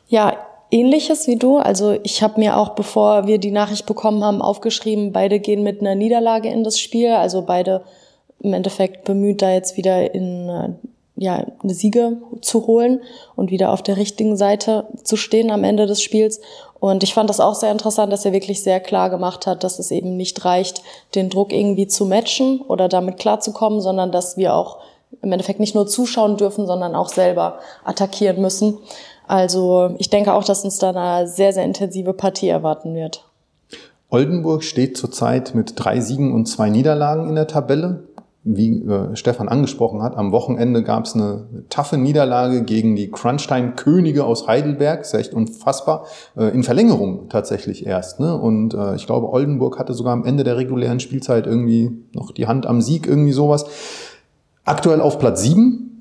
Ja, 0.08 0.32
ähnliches 0.74 1.28
wie 1.28 1.36
du. 1.36 1.58
Also 1.58 1.96
ich 2.02 2.22
habe 2.22 2.40
mir 2.40 2.56
auch, 2.56 2.70
bevor 2.70 3.28
wir 3.28 3.38
die 3.38 3.52
Nachricht 3.52 3.86
bekommen 3.86 4.24
haben, 4.24 4.42
aufgeschrieben, 4.42 5.12
beide 5.12 5.38
gehen 5.38 5.62
mit 5.62 5.80
einer 5.80 5.94
Niederlage 5.94 6.48
in 6.48 6.64
das 6.64 6.80
Spiel. 6.80 7.12
Also 7.12 7.42
beide 7.42 7.82
im 8.40 8.52
Endeffekt 8.52 9.04
bemüht, 9.04 9.40
da 9.40 9.52
jetzt 9.52 9.76
wieder 9.76 10.12
in 10.12 10.48
äh, 10.48 10.70
ja, 11.16 11.46
eine 11.62 11.74
Siege 11.74 12.16
zu 12.40 12.66
holen 12.66 13.00
und 13.36 13.52
wieder 13.52 13.72
auf 13.72 13.82
der 13.82 13.96
richtigen 13.96 14.36
Seite 14.36 14.86
zu 15.04 15.16
stehen 15.16 15.52
am 15.52 15.62
Ende 15.62 15.86
des 15.86 16.02
Spiels. 16.02 16.40
Und 16.80 17.04
ich 17.04 17.14
fand 17.14 17.30
das 17.30 17.38
auch 17.38 17.54
sehr 17.54 17.70
interessant, 17.70 18.12
dass 18.12 18.24
er 18.24 18.32
wirklich 18.32 18.62
sehr 18.62 18.80
klar 18.80 19.10
gemacht 19.10 19.46
hat, 19.46 19.62
dass 19.62 19.78
es 19.78 19.92
eben 19.92 20.16
nicht 20.16 20.44
reicht, 20.44 20.82
den 21.14 21.30
Druck 21.30 21.52
irgendwie 21.52 21.86
zu 21.86 22.04
matchen 22.04 22.60
oder 22.62 22.88
damit 22.88 23.18
klarzukommen, 23.18 23.80
sondern 23.80 24.10
dass 24.10 24.36
wir 24.36 24.54
auch 24.54 24.78
im 25.22 25.30
Endeffekt 25.30 25.60
nicht 25.60 25.76
nur 25.76 25.86
zuschauen 25.86 26.36
dürfen, 26.36 26.66
sondern 26.66 26.96
auch 26.96 27.08
selber 27.08 27.60
attackieren 27.84 28.42
müssen. 28.42 28.78
Also 29.26 29.94
ich 29.98 30.10
denke 30.10 30.32
auch, 30.32 30.44
dass 30.44 30.64
uns 30.64 30.78
da 30.78 30.90
eine 30.90 31.28
sehr, 31.28 31.52
sehr 31.52 31.64
intensive 31.64 32.12
Partie 32.12 32.48
erwarten 32.48 32.94
wird. 32.94 33.24
Oldenburg 34.10 34.62
steht 34.62 34.96
zurzeit 34.96 35.54
mit 35.54 35.72
drei 35.76 36.00
Siegen 36.00 36.32
und 36.32 36.46
zwei 36.46 36.70
Niederlagen 36.70 37.28
in 37.28 37.34
der 37.34 37.46
Tabelle 37.46 38.04
wie 38.44 38.82
äh, 38.82 39.16
Stefan 39.16 39.48
angesprochen 39.48 40.02
hat, 40.02 40.16
am 40.16 40.30
Wochenende 40.30 40.82
gab 40.82 41.06
es 41.06 41.14
eine 41.14 41.46
taffe 41.70 41.96
Niederlage 41.96 42.62
gegen 42.62 42.94
die 42.94 43.10
Crunchtime-Könige 43.10 44.24
aus 44.24 44.46
Heidelberg, 44.46 45.00
ist 45.00 45.14
echt 45.14 45.32
unfassbar, 45.32 46.04
äh, 46.36 46.52
in 46.54 46.62
Verlängerung 46.62 47.30
tatsächlich 47.30 47.86
erst. 47.86 48.20
Ne? 48.20 48.38
Und 48.38 48.74
äh, 48.74 48.96
ich 48.96 49.06
glaube, 49.06 49.30
Oldenburg 49.30 49.78
hatte 49.78 49.94
sogar 49.94 50.12
am 50.12 50.26
Ende 50.26 50.44
der 50.44 50.58
regulären 50.58 51.00
Spielzeit 51.00 51.46
irgendwie 51.46 51.90
noch 52.12 52.32
die 52.32 52.46
Hand 52.46 52.66
am 52.66 52.82
Sieg, 52.82 53.06
irgendwie 53.06 53.32
sowas. 53.32 53.64
Aktuell 54.66 55.00
auf 55.00 55.18
Platz 55.18 55.40
sieben 55.42 55.93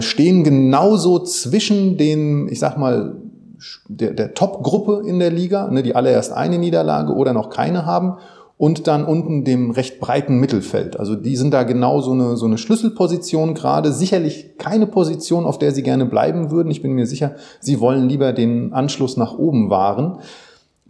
stehen 0.00 0.44
genauso 0.44 1.18
zwischen 1.20 1.96
den, 1.96 2.48
ich 2.48 2.58
sag 2.58 2.76
mal, 2.78 3.16
der, 3.88 4.12
der 4.12 4.34
Top-Gruppe 4.34 5.02
in 5.06 5.18
der 5.18 5.30
Liga, 5.30 5.70
ne, 5.70 5.82
die 5.82 5.94
alle 5.94 6.10
erst 6.10 6.32
eine 6.32 6.58
Niederlage 6.58 7.14
oder 7.14 7.32
noch 7.32 7.50
keine 7.50 7.86
haben 7.86 8.18
und 8.56 8.86
dann 8.86 9.04
unten 9.04 9.44
dem 9.44 9.70
recht 9.70 10.00
breiten 10.00 10.38
Mittelfeld. 10.38 10.98
Also 10.98 11.16
die 11.16 11.36
sind 11.36 11.52
da 11.52 11.64
genau 11.64 12.00
so 12.00 12.12
eine, 12.12 12.36
so 12.36 12.46
eine 12.46 12.58
Schlüsselposition 12.58 13.54
gerade. 13.54 13.92
Sicherlich 13.92 14.58
keine 14.58 14.86
Position, 14.86 15.44
auf 15.44 15.58
der 15.58 15.72
sie 15.72 15.82
gerne 15.82 16.06
bleiben 16.06 16.50
würden. 16.50 16.70
Ich 16.70 16.82
bin 16.82 16.92
mir 16.92 17.06
sicher, 17.06 17.34
sie 17.60 17.80
wollen 17.80 18.08
lieber 18.08 18.32
den 18.32 18.72
Anschluss 18.72 19.16
nach 19.16 19.36
oben 19.36 19.70
wahren. 19.70 20.18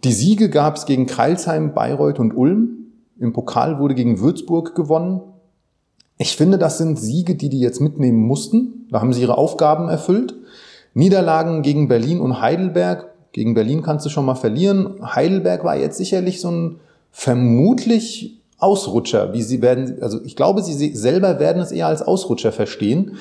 Die 0.03 0.11
Siege 0.11 0.49
gab 0.49 0.75
es 0.75 0.85
gegen 0.85 1.07
Kreilsheim, 1.07 1.73
Bayreuth 1.73 2.19
und 2.19 2.35
Ulm. 2.35 2.69
Im 3.19 3.33
Pokal 3.33 3.79
wurde 3.79 3.95
gegen 3.95 4.19
Würzburg 4.19 4.75
gewonnen. 4.75 5.21
Ich 6.17 6.35
finde, 6.37 6.57
das 6.57 6.77
sind 6.77 6.97
Siege, 6.97 7.35
die 7.35 7.49
die 7.49 7.59
jetzt 7.59 7.81
mitnehmen 7.81 8.19
mussten. 8.19 8.87
Da 8.89 9.01
haben 9.01 9.13
sie 9.13 9.21
ihre 9.21 9.37
Aufgaben 9.37 9.89
erfüllt. 9.89 10.33
Niederlagen 10.93 11.61
gegen 11.61 11.87
Berlin 11.87 12.21
und 12.21 12.39
Heidelberg. 12.39 13.13
Gegen 13.33 13.53
Berlin 13.53 13.81
kannst 13.81 14.05
du 14.05 14.09
schon 14.09 14.25
mal 14.25 14.35
verlieren. 14.35 14.95
Heidelberg 15.03 15.65
war 15.65 15.75
jetzt 15.75 15.97
sicherlich 15.97 16.39
so 16.39 16.49
ein 16.49 16.79
vermutlich 17.11 18.41
Ausrutscher, 18.57 19.33
wie 19.33 19.41
sie 19.41 19.61
werden, 19.61 20.01
also 20.01 20.23
ich 20.23 20.37
glaube, 20.37 20.63
sie 20.63 20.95
selber 20.95 21.39
werden 21.39 21.61
es 21.61 21.73
eher 21.73 21.87
als 21.87 22.01
Ausrutscher 22.01 22.53
verstehen. 22.53 23.17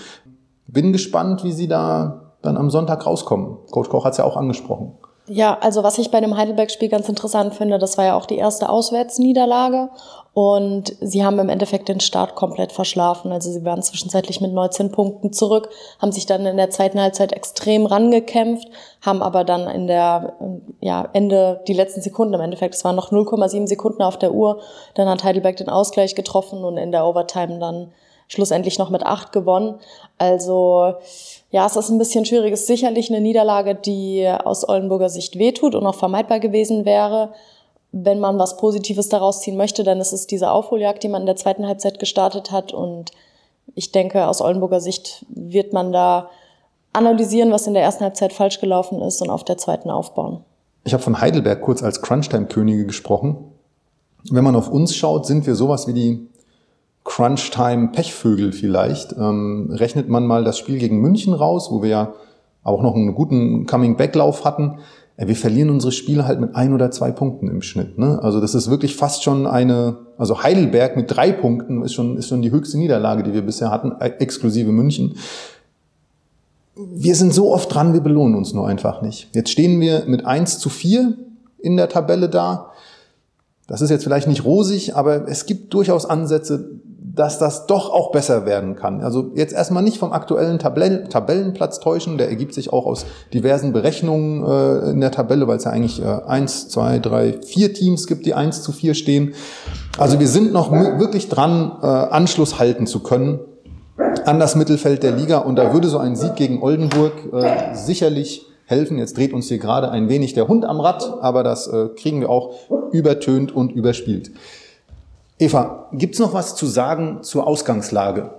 Bin 0.68 0.92
gespannt, 0.92 1.42
wie 1.42 1.50
sie 1.50 1.66
da 1.66 2.32
dann 2.42 2.56
am 2.56 2.70
Sonntag 2.70 3.04
rauskommen. 3.04 3.56
Coach 3.72 3.88
Koch 3.88 4.04
hat 4.04 4.12
es 4.12 4.18
ja 4.18 4.24
auch 4.24 4.36
angesprochen. 4.36 4.92
Ja, 5.26 5.58
also 5.60 5.82
was 5.82 5.98
ich 5.98 6.10
bei 6.10 6.20
dem 6.20 6.36
Heidelberg-Spiel 6.36 6.88
ganz 6.88 7.08
interessant 7.08 7.54
finde, 7.54 7.78
das 7.78 7.98
war 7.98 8.04
ja 8.04 8.14
auch 8.14 8.26
die 8.26 8.36
erste 8.36 8.68
Auswärtsniederlage 8.68 9.88
und 10.34 10.96
sie 11.00 11.24
haben 11.24 11.38
im 11.38 11.48
Endeffekt 11.48 11.88
den 11.88 12.00
Start 12.00 12.34
komplett 12.34 12.72
verschlafen. 12.72 13.30
Also 13.30 13.52
sie 13.52 13.64
waren 13.64 13.82
zwischenzeitlich 13.82 14.40
mit 14.40 14.52
19 14.52 14.90
Punkten 14.90 15.32
zurück, 15.32 15.70
haben 16.00 16.10
sich 16.10 16.26
dann 16.26 16.44
in 16.44 16.56
der 16.56 16.70
zweiten 16.70 17.00
Halbzeit 17.00 17.32
extrem 17.32 17.86
rangekämpft, 17.86 18.68
haben 19.00 19.22
aber 19.22 19.44
dann 19.44 19.68
in 19.68 19.86
der, 19.86 20.34
ja, 20.80 21.08
Ende, 21.12 21.62
die 21.68 21.72
letzten 21.72 22.02
Sekunden 22.02 22.34
im 22.34 22.40
Endeffekt, 22.40 22.74
es 22.74 22.84
waren 22.84 22.96
noch 22.96 23.12
0,7 23.12 23.68
Sekunden 23.68 24.02
auf 24.02 24.18
der 24.18 24.34
Uhr, 24.34 24.60
dann 24.94 25.08
hat 25.08 25.22
Heidelberg 25.22 25.56
den 25.56 25.68
Ausgleich 25.68 26.16
getroffen 26.16 26.64
und 26.64 26.78
in 26.78 26.90
der 26.90 27.06
Overtime 27.06 27.60
dann 27.60 27.92
schlussendlich 28.26 28.78
noch 28.78 28.90
mit 28.90 29.04
acht 29.04 29.30
gewonnen. 29.30 29.78
Also 30.18 30.94
ja, 31.52 31.66
es 31.66 31.76
ist 31.76 31.90
ein 31.90 31.98
bisschen 31.98 32.24
schwierig. 32.24 32.52
Es 32.52 32.60
ist 32.62 32.66
sicherlich 32.66 33.10
eine 33.10 33.20
Niederlage, 33.20 33.76
die 33.76 34.26
aus 34.26 34.68
Oldenburger 34.68 35.10
Sicht 35.10 35.38
wehtut 35.38 35.74
und 35.76 35.86
auch 35.86 35.94
vermeidbar 35.94 36.40
gewesen 36.40 36.84
wäre. 36.84 37.34
Wenn 37.96 38.18
man 38.18 38.40
was 38.40 38.56
Positives 38.56 39.08
daraus 39.08 39.40
ziehen 39.40 39.56
möchte, 39.56 39.84
dann 39.84 40.00
ist 40.00 40.12
es 40.12 40.26
diese 40.26 40.50
Aufholjagd, 40.50 41.04
die 41.04 41.08
man 41.08 41.22
in 41.22 41.26
der 41.26 41.36
zweiten 41.36 41.64
Halbzeit 41.64 42.00
gestartet 42.00 42.50
hat. 42.50 42.72
Und 42.72 43.12
ich 43.76 43.92
denke, 43.92 44.26
aus 44.26 44.40
Oldenburger 44.40 44.80
Sicht 44.80 45.24
wird 45.28 45.72
man 45.72 45.92
da 45.92 46.28
analysieren, 46.92 47.52
was 47.52 47.68
in 47.68 47.74
der 47.74 47.84
ersten 47.84 48.02
Halbzeit 48.02 48.32
falsch 48.32 48.60
gelaufen 48.60 49.00
ist 49.00 49.22
und 49.22 49.30
auf 49.30 49.44
der 49.44 49.58
zweiten 49.58 49.90
aufbauen. 49.90 50.40
Ich 50.82 50.92
habe 50.92 51.04
von 51.04 51.20
Heidelberg 51.20 51.62
kurz 51.62 51.84
als 51.84 52.02
Crunchtime-Könige 52.02 52.84
gesprochen. 52.84 53.36
Wenn 54.28 54.42
man 54.42 54.56
auf 54.56 54.68
uns 54.68 54.96
schaut, 54.96 55.24
sind 55.24 55.46
wir 55.46 55.54
sowas 55.54 55.86
wie 55.86 55.92
die 55.92 56.28
Crunch-Time-Pechvögel 57.04 58.52
vielleicht. 58.52 59.12
Ähm, 59.12 59.70
rechnet 59.72 60.08
man 60.08 60.26
mal 60.26 60.42
das 60.42 60.58
Spiel 60.58 60.78
gegen 60.78 60.98
München 60.98 61.32
raus, 61.32 61.70
wo 61.70 61.82
wir 61.82 61.90
ja 61.90 62.14
auch 62.64 62.82
noch 62.82 62.94
einen 62.94 63.14
guten 63.14 63.66
Coming-Back-Lauf 63.66 64.44
hatten. 64.44 64.78
Wir 65.16 65.36
verlieren 65.36 65.70
unsere 65.70 65.92
Spiele 65.92 66.26
halt 66.26 66.40
mit 66.40 66.56
ein 66.56 66.74
oder 66.74 66.90
zwei 66.90 67.12
Punkten 67.12 67.48
im 67.48 67.62
Schnitt. 67.62 67.98
Ne? 67.98 68.20
Also 68.20 68.40
das 68.40 68.54
ist 68.54 68.68
wirklich 68.68 68.96
fast 68.96 69.22
schon 69.22 69.46
eine, 69.46 69.98
also 70.18 70.42
Heidelberg 70.42 70.96
mit 70.96 71.08
drei 71.08 71.30
Punkten 71.30 71.82
ist 71.82 71.94
schon, 71.94 72.16
ist 72.16 72.28
schon 72.28 72.42
die 72.42 72.50
höchste 72.50 72.78
Niederlage, 72.78 73.22
die 73.22 73.32
wir 73.32 73.42
bisher 73.42 73.70
hatten, 73.70 73.92
äh, 74.00 74.08
exklusive 74.18 74.72
München. 74.72 75.14
Wir 76.76 77.14
sind 77.14 77.32
so 77.32 77.52
oft 77.52 77.72
dran, 77.72 77.92
wir 77.92 78.00
belohnen 78.00 78.34
uns 78.34 78.52
nur 78.52 78.66
einfach 78.66 79.02
nicht. 79.02 79.28
Jetzt 79.32 79.50
stehen 79.50 79.80
wir 79.80 80.04
mit 80.06 80.26
eins 80.26 80.58
zu 80.58 80.68
vier 80.68 81.16
in 81.58 81.76
der 81.76 81.88
Tabelle 81.88 82.28
da. 82.28 82.72
Das 83.68 83.80
ist 83.80 83.90
jetzt 83.90 84.02
vielleicht 84.02 84.26
nicht 84.26 84.44
rosig, 84.44 84.96
aber 84.96 85.28
es 85.28 85.46
gibt 85.46 85.72
durchaus 85.72 86.06
Ansätze, 86.06 86.73
dass 87.14 87.38
das 87.38 87.66
doch 87.66 87.90
auch 87.90 88.10
besser 88.10 88.44
werden 88.44 88.74
kann. 88.74 89.00
Also 89.00 89.30
jetzt 89.34 89.52
erstmal 89.52 89.82
nicht 89.82 89.98
vom 89.98 90.12
aktuellen 90.12 90.58
Tabell 90.58 91.04
Tabellenplatz 91.08 91.78
täuschen, 91.80 92.18
der 92.18 92.28
ergibt 92.28 92.54
sich 92.54 92.72
auch 92.72 92.86
aus 92.86 93.06
diversen 93.32 93.72
Berechnungen 93.72 94.44
äh, 94.44 94.90
in 94.90 95.00
der 95.00 95.12
Tabelle, 95.12 95.46
weil 95.46 95.58
es 95.58 95.64
ja 95.64 95.70
eigentlich 95.70 96.02
äh, 96.02 96.04
eins, 96.04 96.68
zwei, 96.68 96.98
drei, 96.98 97.34
vier 97.40 97.72
Teams 97.72 98.06
gibt, 98.06 98.26
die 98.26 98.34
eins 98.34 98.62
zu 98.62 98.72
vier 98.72 98.94
stehen. 98.94 99.34
Also 99.96 100.18
wir 100.18 100.28
sind 100.28 100.52
noch 100.52 100.72
wirklich 100.72 101.28
dran, 101.28 101.72
äh, 101.82 101.86
Anschluss 101.86 102.58
halten 102.58 102.86
zu 102.86 103.00
können 103.00 103.38
an 104.24 104.40
das 104.40 104.56
Mittelfeld 104.56 105.02
der 105.02 105.12
Liga 105.12 105.38
und 105.38 105.56
da 105.56 105.72
würde 105.72 105.88
so 105.88 105.98
ein 105.98 106.16
Sieg 106.16 106.34
gegen 106.34 106.62
Oldenburg 106.62 107.12
äh, 107.32 107.74
sicherlich 107.74 108.46
helfen. 108.66 108.98
Jetzt 108.98 109.16
dreht 109.16 109.32
uns 109.32 109.48
hier 109.48 109.58
gerade 109.58 109.90
ein 109.90 110.08
wenig 110.08 110.34
der 110.34 110.48
Hund 110.48 110.64
am 110.64 110.80
Rad, 110.80 111.18
aber 111.20 111.44
das 111.44 111.68
äh, 111.68 111.88
kriegen 111.96 112.20
wir 112.20 112.30
auch 112.30 112.54
übertönt 112.90 113.54
und 113.54 113.72
überspielt. 113.72 114.32
Eva, 115.44 115.88
gibt's 115.92 116.18
noch 116.18 116.32
was 116.32 116.56
zu 116.56 116.66
sagen 116.66 117.22
zur 117.22 117.46
Ausgangslage? 117.46 118.30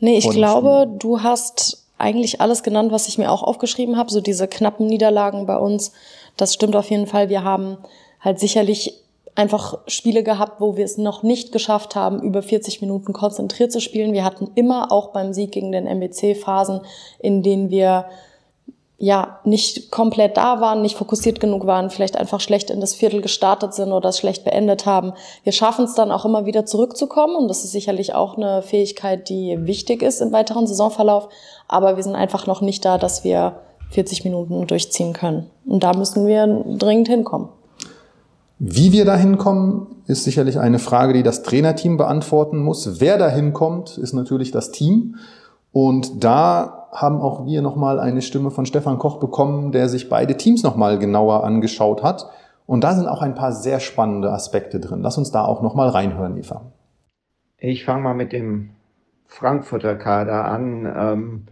Nee, 0.00 0.18
ich 0.18 0.28
glaube, 0.28 0.86
du 0.98 1.22
hast 1.22 1.86
eigentlich 1.96 2.40
alles 2.42 2.62
genannt, 2.62 2.92
was 2.92 3.08
ich 3.08 3.16
mir 3.16 3.32
auch 3.32 3.42
aufgeschrieben 3.42 3.96
habe. 3.96 4.10
So 4.10 4.20
diese 4.20 4.46
knappen 4.46 4.86
Niederlagen 4.86 5.46
bei 5.46 5.56
uns, 5.56 5.92
das 6.36 6.52
stimmt 6.52 6.76
auf 6.76 6.90
jeden 6.90 7.06
Fall. 7.06 7.30
Wir 7.30 7.42
haben 7.42 7.78
halt 8.20 8.38
sicherlich 8.38 9.02
einfach 9.34 9.78
Spiele 9.86 10.22
gehabt, 10.22 10.60
wo 10.60 10.76
wir 10.76 10.84
es 10.84 10.98
noch 10.98 11.22
nicht 11.22 11.52
geschafft 11.52 11.96
haben, 11.96 12.20
über 12.22 12.42
40 12.42 12.80
Minuten 12.82 13.12
konzentriert 13.12 13.72
zu 13.72 13.80
spielen. 13.80 14.12
Wir 14.12 14.24
hatten 14.24 14.50
immer 14.56 14.92
auch 14.92 15.12
beim 15.12 15.32
Sieg 15.32 15.52
gegen 15.52 15.72
den 15.72 15.86
MBC 15.86 16.34
Phasen, 16.34 16.80
in 17.18 17.42
denen 17.42 17.70
wir 17.70 18.06
ja 18.98 19.38
nicht 19.44 19.92
komplett 19.92 20.36
da 20.36 20.60
waren, 20.60 20.82
nicht 20.82 20.96
fokussiert 20.96 21.38
genug 21.38 21.66
waren, 21.66 21.88
vielleicht 21.88 22.16
einfach 22.16 22.40
schlecht 22.40 22.68
in 22.70 22.80
das 22.80 22.94
Viertel 22.94 23.22
gestartet 23.22 23.72
sind 23.72 23.92
oder 23.92 24.08
es 24.08 24.18
schlecht 24.18 24.44
beendet 24.44 24.86
haben. 24.86 25.12
Wir 25.44 25.52
schaffen 25.52 25.84
es 25.84 25.94
dann 25.94 26.10
auch 26.10 26.24
immer 26.24 26.46
wieder 26.46 26.66
zurückzukommen 26.66 27.36
und 27.36 27.46
das 27.46 27.62
ist 27.62 27.70
sicherlich 27.70 28.14
auch 28.14 28.36
eine 28.36 28.60
Fähigkeit, 28.60 29.28
die 29.28 29.56
wichtig 29.66 30.02
ist 30.02 30.20
im 30.20 30.32
weiteren 30.32 30.66
Saisonverlauf. 30.66 31.28
Aber 31.68 31.96
wir 31.96 32.02
sind 32.02 32.16
einfach 32.16 32.48
noch 32.48 32.60
nicht 32.60 32.84
da, 32.84 32.98
dass 32.98 33.22
wir 33.22 33.60
40 33.90 34.24
Minuten 34.24 34.66
durchziehen 34.66 35.12
können. 35.12 35.48
Und 35.64 35.84
da 35.84 35.92
müssen 35.94 36.26
wir 36.26 36.64
dringend 36.76 37.08
hinkommen. 37.08 37.50
Wie 38.58 38.90
wir 38.90 39.04
da 39.04 39.16
hinkommen, 39.16 39.86
ist 40.08 40.24
sicherlich 40.24 40.58
eine 40.58 40.80
Frage, 40.80 41.12
die 41.12 41.22
das 41.22 41.44
Trainerteam 41.44 41.96
beantworten 41.96 42.58
muss. 42.58 43.00
Wer 43.00 43.16
da 43.16 43.28
hinkommt, 43.28 43.96
ist 43.96 44.12
natürlich 44.12 44.50
das 44.50 44.72
Team. 44.72 45.14
Und 45.72 46.24
da 46.24 46.88
haben 46.92 47.20
auch 47.20 47.44
wir 47.46 47.62
nochmal 47.62 48.00
eine 48.00 48.22
Stimme 48.22 48.50
von 48.50 48.66
Stefan 48.66 48.98
Koch 48.98 49.20
bekommen, 49.20 49.72
der 49.72 49.88
sich 49.88 50.08
beide 50.08 50.36
Teams 50.36 50.62
nochmal 50.62 50.98
genauer 50.98 51.44
angeschaut 51.44 52.02
hat. 52.02 52.30
Und 52.66 52.84
da 52.84 52.94
sind 52.94 53.08
auch 53.08 53.22
ein 53.22 53.34
paar 53.34 53.52
sehr 53.52 53.80
spannende 53.80 54.30
Aspekte 54.32 54.80
drin. 54.80 55.00
Lass 55.02 55.18
uns 55.18 55.30
da 55.30 55.44
auch 55.44 55.62
nochmal 55.62 55.88
reinhören, 55.88 56.36
Eva. 56.36 56.72
Ich 57.58 57.84
fange 57.84 58.02
mal 58.02 58.14
mit 58.14 58.32
dem 58.32 58.70
Frankfurter 59.26 59.96
Kader 59.96 60.44
an, 60.46 60.92
ähm, 60.96 61.46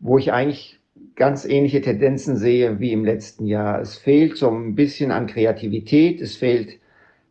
wo 0.00 0.18
ich 0.18 0.32
eigentlich 0.32 0.78
ganz 1.14 1.44
ähnliche 1.44 1.80
Tendenzen 1.80 2.36
sehe 2.36 2.80
wie 2.80 2.92
im 2.92 3.04
letzten 3.04 3.46
Jahr. 3.46 3.80
Es 3.80 3.96
fehlt 3.96 4.36
so 4.36 4.48
ein 4.50 4.74
bisschen 4.74 5.10
an 5.10 5.26
Kreativität, 5.26 6.20
es 6.20 6.36
fehlt 6.36 6.78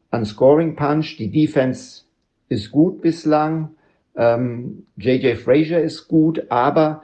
an 0.09 0.25
Scoring 0.25 0.75
Punch. 0.75 1.17
Die 1.17 1.31
Defense 1.31 2.03
ist 2.49 2.71
gut 2.71 3.01
bislang. 3.01 3.71
Ähm, 4.15 4.85
JJ 4.97 5.35
Frazier 5.35 5.79
ist 5.79 6.07
gut, 6.07 6.43
aber 6.49 7.03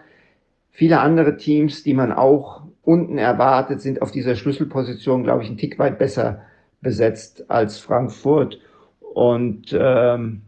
viele 0.72 1.00
andere 1.00 1.38
Teams, 1.38 1.84
die 1.84 1.94
man 1.94 2.12
auch 2.12 2.64
unten 2.84 3.18
erwartet, 3.18 3.82
sind 3.82 4.02
auf 4.02 4.12
dieser 4.12 4.36
Schlüsselposition, 4.36 5.24
glaube 5.24 5.44
ich, 5.44 5.50
ein 5.50 5.58
Tick 5.58 5.78
weit 5.80 6.00
besser 6.00 6.42
besetzt 6.82 7.50
als 7.50 7.80
Frankfurt. 7.80 8.60
Und 9.00 9.76
ähm, 9.78 10.42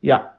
ja, 0.00 0.32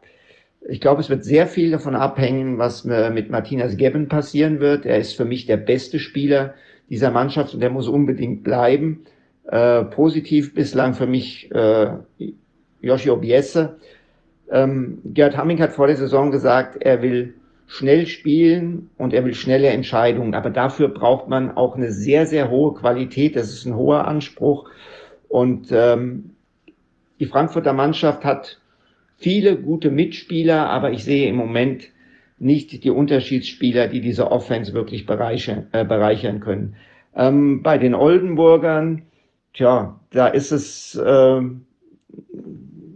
ich 0.68 0.80
glaube, 0.80 1.02
es 1.02 1.10
wird 1.10 1.24
sehr 1.24 1.48
viel 1.48 1.72
davon 1.72 1.96
abhängen, 1.96 2.58
was 2.58 2.86
mit 2.86 3.30
Martinez 3.30 3.78
Geben 3.78 4.08
passieren 4.08 4.60
wird. 4.60 4.86
Er 4.86 4.98
ist 4.98 5.14
für 5.14 5.26
mich 5.26 5.46
der 5.46 5.58
beste 5.58 6.00
Spieler 6.00 6.54
dieser 6.90 7.12
Mannschaft 7.12 7.54
und 7.54 7.60
der 7.60 7.70
muss 7.70 7.88
unbedingt 7.88 8.44
bleiben. 8.44 9.06
Äh, 9.46 9.84
positiv 9.86 10.54
bislang 10.54 10.94
für 10.94 11.08
mich 11.08 11.52
äh, 11.52 11.98
Yoshi 12.82 13.16
Biesse, 13.16 13.78
ähm, 14.52 15.00
Gerd 15.06 15.38
Hamming 15.38 15.60
hat 15.60 15.74
vor 15.74 15.88
der 15.88 15.96
Saison 15.96 16.32
gesagt, 16.32 16.82
er 16.82 17.02
will 17.02 17.36
schnell 17.68 18.06
spielen 18.08 18.90
und 18.98 19.14
er 19.14 19.26
will 19.26 19.34
schnelle 19.34 19.70
Entscheidungen. 19.70 20.36
Aber 20.36 20.50
dafür 20.50 20.90
braucht 20.90 21.28
man 21.28 21.52
auch 21.52 21.76
eine 21.76 21.92
sehr, 21.92 22.26
sehr 22.26 22.50
hohe 22.50 22.74
Qualität. 22.74 23.36
Das 23.36 23.50
ist 23.50 23.66
ein 23.66 23.76
hoher 23.76 24.08
Anspruch. 24.08 24.70
Und 25.28 25.70
ähm, 25.72 26.36
die 27.20 27.26
Frankfurter 27.26 27.74
Mannschaft 27.74 28.26
hat 28.26 28.60
viele 29.18 29.58
gute 29.58 29.90
Mitspieler, 29.90 30.70
aber 30.70 30.92
ich 30.92 31.04
sehe 31.04 31.30
im 31.30 31.36
Moment 31.36 31.90
nicht 32.38 32.84
die 32.84 32.90
Unterschiedsspieler, 32.90 33.88
die 33.88 34.02
diese 34.02 34.32
Offense 34.32 34.74
wirklich 34.74 35.06
bereichern, 35.06 35.68
äh, 35.72 35.86
bereichern 35.86 36.40
können. 36.42 36.76
Ähm, 37.16 37.64
bei 37.64 37.78
den 37.78 37.96
Oldenburgern, 37.96 39.04
tja, 39.54 40.00
da 40.12 40.28
ist 40.28 40.52
es 40.52 40.96
äh, 40.96 41.42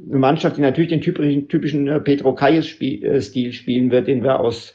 eine 0.10 0.20
Mannschaft, 0.20 0.58
die 0.58 0.62
natürlich 0.62 0.90
den 0.90 1.02
typischen, 1.02 1.48
typischen 1.48 1.88
äh, 1.88 2.00
Petro 2.00 2.34
Kayes-Stil 2.34 3.04
äh, 3.04 3.52
spielen 3.52 3.92
wird, 3.92 4.08
den 4.08 4.24
wir 4.24 4.40
aus 4.40 4.74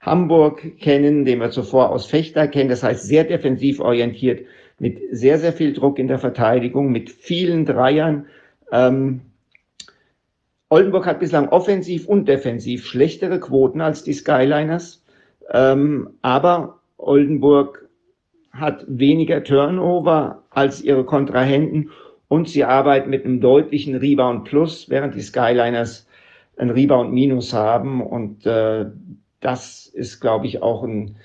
Hamburg 0.00 0.78
kennen, 0.78 1.24
den 1.24 1.40
wir 1.40 1.50
zuvor 1.50 1.90
aus 1.90 2.06
Fechter 2.06 2.46
kennen. 2.48 2.68
Das 2.68 2.82
heißt, 2.82 3.06
sehr 3.06 3.24
defensiv 3.24 3.80
orientiert, 3.80 4.46
mit 4.78 4.98
sehr, 5.10 5.38
sehr 5.38 5.52
viel 5.52 5.72
Druck 5.72 5.98
in 5.98 6.08
der 6.08 6.18
Verteidigung, 6.18 6.92
mit 6.92 7.10
vielen 7.10 7.64
Dreiern. 7.64 8.26
Ähm, 8.70 9.22
Oldenburg 10.68 11.06
hat 11.06 11.20
bislang 11.20 11.48
offensiv 11.48 12.06
und 12.06 12.28
defensiv 12.28 12.86
schlechtere 12.86 13.40
Quoten 13.40 13.80
als 13.80 14.04
die 14.04 14.12
Skyliners. 14.12 15.02
Ähm, 15.52 16.10
aber 16.22 16.80
Oldenburg 16.98 17.88
hat 18.52 18.84
weniger 18.88 19.44
Turnover 19.44 20.42
als 20.50 20.82
ihre 20.82 21.04
Kontrahenten 21.04 21.90
und 22.28 22.48
sie 22.48 22.64
arbeiten 22.64 23.10
mit 23.10 23.24
einem 23.24 23.40
deutlichen 23.40 23.94
Rebound 23.94 24.44
Plus, 24.44 24.88
während 24.88 25.14
die 25.14 25.22
Skyliners 25.22 26.06
ein 26.56 26.70
Rebound 26.70 27.12
Minus 27.12 27.52
haben. 27.52 28.02
Und 28.02 28.46
äh, 28.46 28.86
das 29.40 29.86
ist, 29.86 30.20
glaube 30.20 30.46
ich, 30.46 30.62
auch 30.62 30.82
ein 30.82 31.16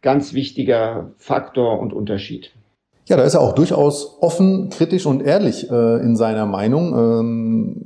ganz 0.00 0.32
wichtiger 0.32 1.12
Faktor 1.18 1.80
und 1.80 1.92
Unterschied. 1.92 2.52
Ja, 3.06 3.16
da 3.16 3.24
ist 3.24 3.34
er 3.34 3.40
auch 3.40 3.54
durchaus 3.54 4.18
offen, 4.20 4.68
kritisch 4.70 5.06
und 5.06 5.22
ehrlich 5.22 5.70
äh, 5.70 5.96
in 6.02 6.14
seiner 6.16 6.46
Meinung. 6.46 6.94
Ähm, 6.94 7.82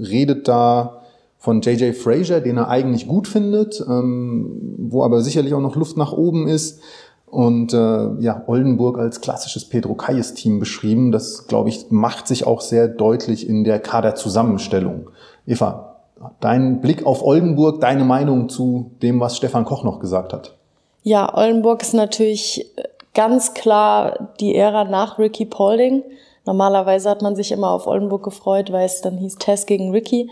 redet 0.00 0.48
da 0.48 1.02
von 1.38 1.60
J.J. 1.60 1.94
Frazier, 1.94 2.40
den 2.40 2.56
er 2.56 2.68
eigentlich 2.68 3.06
gut 3.06 3.28
findet, 3.28 3.80
ähm, 3.88 4.74
wo 4.78 5.04
aber 5.04 5.22
sicherlich 5.22 5.54
auch 5.54 5.60
noch 5.60 5.76
Luft 5.76 5.96
nach 5.96 6.12
oben 6.12 6.48
ist. 6.48 6.82
Und 7.30 7.74
äh, 7.74 8.20
ja, 8.20 8.42
Oldenburg 8.46 8.98
als 8.98 9.20
klassisches 9.20 9.68
Pedro 9.68 9.94
Kayes-Team 9.94 10.58
beschrieben. 10.58 11.12
Das, 11.12 11.46
glaube 11.46 11.68
ich, 11.68 11.90
macht 11.90 12.26
sich 12.26 12.46
auch 12.46 12.60
sehr 12.60 12.88
deutlich 12.88 13.48
in 13.48 13.64
der 13.64 13.80
Kaderzusammenstellung. 13.80 15.10
Eva, 15.46 15.96
dein 16.40 16.80
Blick 16.80 17.04
auf 17.06 17.22
Oldenburg, 17.22 17.80
deine 17.80 18.04
Meinung 18.04 18.48
zu 18.48 18.92
dem, 19.02 19.20
was 19.20 19.36
Stefan 19.36 19.64
Koch 19.64 19.84
noch 19.84 20.00
gesagt 20.00 20.32
hat. 20.32 20.54
Ja, 21.02 21.34
Oldenburg 21.34 21.82
ist 21.82 21.94
natürlich 21.94 22.70
ganz 23.14 23.54
klar 23.54 24.30
die 24.40 24.54
Ära 24.54 24.84
nach 24.84 25.18
Ricky 25.18 25.44
Paulding. 25.44 26.02
Normalerweise 26.44 27.10
hat 27.10 27.22
man 27.22 27.36
sich 27.36 27.52
immer 27.52 27.70
auf 27.70 27.86
Oldenburg 27.86 28.22
gefreut, 28.22 28.72
weil 28.72 28.86
es 28.86 29.00
dann 29.00 29.18
hieß 29.18 29.36
Tess 29.36 29.66
gegen 29.66 29.90
Ricky. 29.90 30.30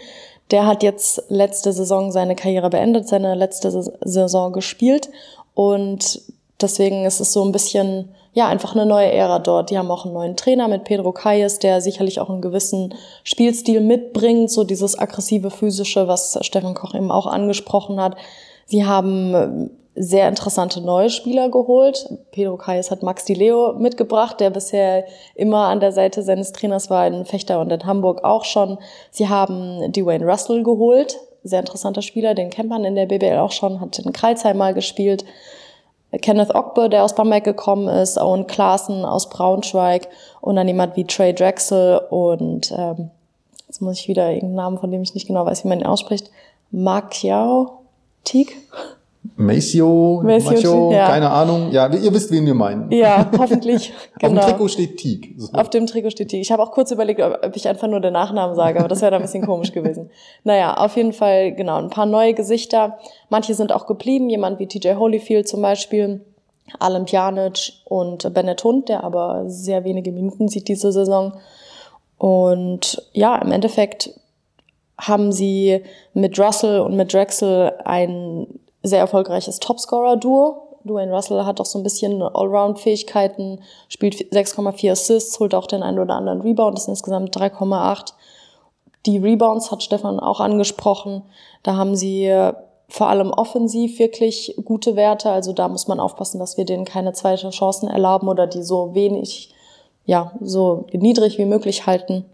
Der 0.50 0.66
hat 0.66 0.82
jetzt 0.82 1.24
letzte 1.28 1.72
Saison 1.72 2.12
seine 2.12 2.36
Karriere 2.36 2.70
beendet, 2.70 3.08
seine 3.08 3.34
letzte 3.34 3.70
Saison 4.00 4.52
gespielt 4.52 5.10
und 5.54 6.22
deswegen 6.60 7.04
ist 7.04 7.20
es 7.20 7.32
so 7.32 7.44
ein 7.44 7.52
bisschen, 7.52 8.10
ja, 8.32 8.48
einfach 8.48 8.74
eine 8.74 8.86
neue 8.86 9.10
Ära 9.12 9.38
dort. 9.38 9.70
Die 9.70 9.78
haben 9.78 9.90
auch 9.90 10.04
einen 10.04 10.14
neuen 10.14 10.36
Trainer 10.36 10.68
mit 10.68 10.84
Pedro 10.84 11.12
Calles, 11.12 11.58
der 11.58 11.80
sicherlich 11.80 12.20
auch 12.20 12.30
einen 12.30 12.42
gewissen 12.42 12.94
Spielstil 13.24 13.80
mitbringt, 13.80 14.50
so 14.50 14.64
dieses 14.64 14.98
aggressive 14.98 15.50
physische, 15.50 16.08
was 16.08 16.38
Stefan 16.42 16.74
Koch 16.74 16.94
eben 16.94 17.10
auch 17.10 17.26
angesprochen 17.26 18.00
hat. 18.00 18.16
Sie 18.66 18.84
haben 18.84 19.70
sehr 19.96 20.28
interessante 20.28 20.82
neue 20.82 21.08
Spieler 21.08 21.48
geholt. 21.48 22.06
Pedro 22.30 22.56
Calles 22.58 22.90
hat 22.90 23.02
Max 23.02 23.24
Di 23.24 23.32
Leo 23.32 23.72
mitgebracht, 23.72 24.38
der 24.40 24.50
bisher 24.50 25.06
immer 25.34 25.68
an 25.68 25.80
der 25.80 25.92
Seite 25.92 26.22
seines 26.22 26.52
Trainers 26.52 26.90
war 26.90 27.06
in 27.06 27.24
Fechter 27.24 27.60
und 27.60 27.72
in 27.72 27.86
Hamburg 27.86 28.22
auch 28.22 28.44
schon. 28.44 28.78
Sie 29.10 29.28
haben 29.28 29.90
Dwayne 29.92 30.26
Russell 30.26 30.62
geholt, 30.62 31.18
sehr 31.42 31.60
interessanter 31.60 32.02
Spieler, 32.02 32.34
den 32.34 32.50
kennt 32.50 32.72
in 32.84 32.94
der 32.94 33.06
BBL 33.06 33.38
auch 33.38 33.52
schon, 33.52 33.80
hat 33.80 33.98
in 33.98 34.12
Kreisheim 34.12 34.58
mal 34.58 34.74
gespielt. 34.74 35.24
Kenneth 36.18 36.54
Ogbe, 36.54 36.88
der 36.88 37.04
aus 37.04 37.14
Bamberg 37.14 37.44
gekommen 37.44 37.88
ist, 37.88 38.18
Owen 38.18 38.46
Klaassen 38.46 39.04
aus 39.04 39.28
Braunschweig 39.28 40.08
und 40.40 40.56
dann 40.56 40.68
jemand 40.68 40.96
wie 40.96 41.04
Trey 41.04 41.34
Drexel 41.34 41.98
und 42.10 42.72
ähm, 42.76 43.10
jetzt 43.66 43.82
muss 43.82 43.98
ich 43.98 44.08
wieder 44.08 44.28
irgendeinen 44.28 44.54
Namen, 44.54 44.78
von 44.78 44.90
dem 44.90 45.02
ich 45.02 45.14
nicht 45.14 45.26
genau 45.26 45.46
weiß, 45.46 45.64
wie 45.64 45.68
man 45.68 45.80
ihn 45.80 45.86
ausspricht, 45.86 46.30
Mark 46.70 47.22
Yao. 47.22 47.80
Maceo, 49.36 50.22
Maceo, 50.24 50.92
ja. 50.92 51.08
keine 51.08 51.30
Ahnung. 51.30 51.72
Ja, 51.72 51.92
ihr 51.92 52.12
wisst, 52.12 52.30
wen 52.30 52.46
wir 52.46 52.54
meinen. 52.54 52.90
Ja, 52.90 53.30
hoffentlich. 53.38 53.92
genau. 53.92 54.02
Auf 54.12 54.20
dem 54.20 54.34
genau. 54.34 54.46
Trikot 54.46 54.68
steht 54.68 54.96
Teague. 54.98 55.34
So. 55.36 55.52
Auf 55.52 55.70
dem 55.70 55.86
Trikot 55.86 56.10
steht 56.10 56.28
Teague. 56.28 56.42
Ich 56.42 56.52
habe 56.52 56.62
auch 56.62 56.70
kurz 56.70 56.90
überlegt, 56.90 57.20
ob 57.20 57.56
ich 57.56 57.68
einfach 57.68 57.88
nur 57.88 58.00
den 58.00 58.12
Nachnamen 58.12 58.54
sage, 58.54 58.78
aber 58.78 58.88
das 58.88 59.00
wäre 59.00 59.10
da 59.10 59.16
ein 59.16 59.22
bisschen 59.22 59.44
komisch 59.44 59.72
gewesen. 59.72 60.10
Naja, 60.44 60.76
auf 60.76 60.96
jeden 60.96 61.12
Fall, 61.12 61.52
genau, 61.52 61.78
ein 61.78 61.90
paar 61.90 62.06
neue 62.06 62.32
Gesichter. 62.32 62.98
Manche 63.30 63.54
sind 63.54 63.72
auch 63.72 63.86
geblieben, 63.86 64.30
jemand 64.30 64.60
wie 64.60 64.66
TJ 64.66 64.94
Holyfield 64.94 65.48
zum 65.48 65.60
Beispiel, 65.60 66.20
Alan 66.78 67.04
Pjanic 67.04 67.72
und 67.84 68.32
Bennett 68.32 68.62
Hund, 68.62 68.88
der 68.88 69.02
aber 69.02 69.44
sehr 69.48 69.84
wenige 69.84 70.12
Minuten 70.12 70.48
sieht 70.48 70.68
diese 70.68 70.92
Saison. 70.92 71.32
Und 72.18 73.02
ja, 73.12 73.36
im 73.36 73.50
Endeffekt 73.50 74.10
haben 74.98 75.32
sie 75.32 75.82
mit 76.14 76.38
Russell 76.38 76.80
und 76.80 76.96
mit 76.96 77.12
Drexel 77.12 77.72
ein 77.84 78.46
sehr 78.82 79.00
erfolgreiches 79.00 79.60
Topscorer-Duo. 79.60 80.62
Dwayne 80.84 81.12
Russell 81.12 81.44
hat 81.44 81.60
auch 81.60 81.66
so 81.66 81.78
ein 81.78 81.82
bisschen 81.82 82.22
Allround-Fähigkeiten, 82.22 83.60
spielt 83.88 84.14
6,4 84.32 84.92
Assists, 84.92 85.40
holt 85.40 85.54
auch 85.54 85.66
den 85.66 85.82
einen 85.82 85.98
oder 85.98 86.14
anderen 86.14 86.40
Rebound, 86.40 86.76
das 86.76 86.84
sind 86.84 86.92
insgesamt 86.92 87.36
3,8. 87.36 88.12
Die 89.04 89.18
Rebounds 89.18 89.70
hat 89.70 89.82
Stefan 89.82 90.20
auch 90.20 90.40
angesprochen. 90.40 91.22
Da 91.62 91.76
haben 91.76 91.96
sie 91.96 92.32
vor 92.88 93.08
allem 93.08 93.30
offensiv 93.30 93.98
wirklich 93.98 94.54
gute 94.64 94.96
Werte. 94.96 95.30
Also 95.30 95.52
da 95.52 95.68
muss 95.68 95.88
man 95.88 96.00
aufpassen, 96.00 96.38
dass 96.38 96.56
wir 96.56 96.64
denen 96.64 96.84
keine 96.84 97.12
zweite 97.12 97.50
Chancen 97.50 97.88
erlauben 97.88 98.28
oder 98.28 98.46
die 98.46 98.62
so 98.62 98.94
wenig, 98.94 99.54
ja, 100.04 100.32
so 100.40 100.86
niedrig 100.92 101.38
wie 101.38 101.44
möglich 101.44 101.86
halten. 101.86 102.24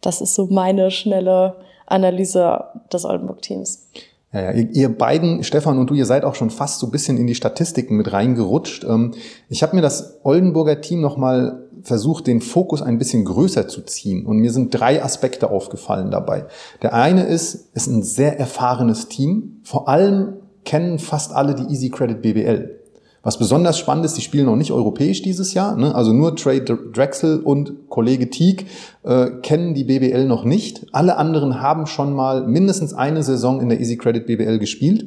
Das 0.00 0.20
ist 0.20 0.34
so 0.34 0.46
meine 0.46 0.90
schnelle 0.90 1.56
Analyse 1.86 2.64
des 2.92 3.04
Oldenburg-Teams. 3.04 3.90
Ja, 4.34 4.42
ja, 4.42 4.50
ihr, 4.50 4.68
ihr 4.72 4.88
beiden, 4.88 5.44
Stefan 5.44 5.78
und 5.78 5.88
du, 5.88 5.94
ihr 5.94 6.06
seid 6.06 6.24
auch 6.24 6.34
schon 6.34 6.50
fast 6.50 6.80
so 6.80 6.88
ein 6.88 6.90
bisschen 6.90 7.18
in 7.18 7.28
die 7.28 7.36
Statistiken 7.36 7.96
mit 7.96 8.12
reingerutscht. 8.12 8.82
Ähm, 8.82 9.12
ich 9.48 9.62
habe 9.62 9.76
mir 9.76 9.82
das 9.82 10.18
Oldenburger 10.24 10.80
Team 10.80 11.00
nochmal 11.00 11.68
versucht, 11.82 12.26
den 12.26 12.40
Fokus 12.40 12.82
ein 12.82 12.98
bisschen 12.98 13.24
größer 13.24 13.68
zu 13.68 13.82
ziehen. 13.82 14.26
Und 14.26 14.38
mir 14.38 14.50
sind 14.50 14.74
drei 14.74 15.04
Aspekte 15.04 15.50
aufgefallen 15.50 16.10
dabei. 16.10 16.46
Der 16.82 16.94
eine 16.94 17.24
ist, 17.24 17.70
ist 17.74 17.86
ein 17.86 18.02
sehr 18.02 18.40
erfahrenes 18.40 19.08
Team. 19.08 19.60
Vor 19.62 19.88
allem 19.88 20.34
kennen 20.64 20.98
fast 20.98 21.32
alle 21.32 21.54
die 21.54 21.72
Easy 21.72 21.90
Credit 21.90 22.20
BBL. 22.20 22.80
Was 23.24 23.38
besonders 23.38 23.78
spannend 23.78 24.04
ist, 24.04 24.18
die 24.18 24.20
spielen 24.20 24.44
noch 24.44 24.54
nicht 24.54 24.70
europäisch 24.70 25.22
dieses 25.22 25.54
Jahr. 25.54 25.76
Ne? 25.76 25.94
Also 25.94 26.12
nur 26.12 26.36
Trey 26.36 26.62
Drexel 26.62 27.40
und 27.40 27.88
Kollege 27.88 28.28
Teague 28.28 28.66
äh, 29.02 29.30
kennen 29.42 29.72
die 29.72 29.84
BBL 29.84 30.26
noch 30.26 30.44
nicht. 30.44 30.86
Alle 30.92 31.16
anderen 31.16 31.62
haben 31.62 31.86
schon 31.86 32.12
mal 32.12 32.46
mindestens 32.46 32.92
eine 32.92 33.22
Saison 33.22 33.62
in 33.62 33.70
der 33.70 33.80
Easy 33.80 33.96
Credit 33.96 34.26
BBL 34.26 34.58
gespielt. 34.58 35.06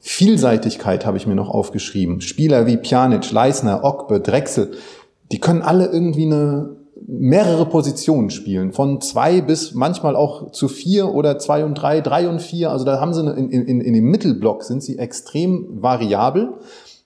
Vielseitigkeit 0.00 1.06
habe 1.06 1.16
ich 1.18 1.26
mir 1.26 1.36
noch 1.36 1.50
aufgeschrieben. 1.50 2.20
Spieler 2.20 2.66
wie 2.66 2.76
Pjanic, 2.76 3.30
Leisner, 3.30 3.84
Ogbe, 3.84 4.20
Drexel, 4.20 4.72
die 5.30 5.38
können 5.38 5.62
alle 5.62 5.86
irgendwie 5.86 6.26
eine 6.26 6.78
mehrere 7.06 7.66
Positionen 7.66 8.30
spielen, 8.30 8.72
von 8.72 9.00
zwei 9.00 9.40
bis 9.40 9.72
manchmal 9.74 10.16
auch 10.16 10.50
zu 10.50 10.66
vier 10.66 11.14
oder 11.14 11.38
zwei 11.38 11.64
und 11.64 11.74
drei, 11.74 12.00
drei 12.00 12.28
und 12.28 12.42
vier. 12.42 12.70
Also 12.70 12.84
da 12.84 13.00
haben 13.00 13.14
sie 13.14 13.20
eine, 13.20 13.32
in, 13.32 13.50
in, 13.50 13.80
in 13.80 13.94
dem 13.94 14.04
Mittelblock 14.10 14.64
sind 14.64 14.82
sie 14.82 14.98
extrem 14.98 15.82
variabel. 15.82 16.54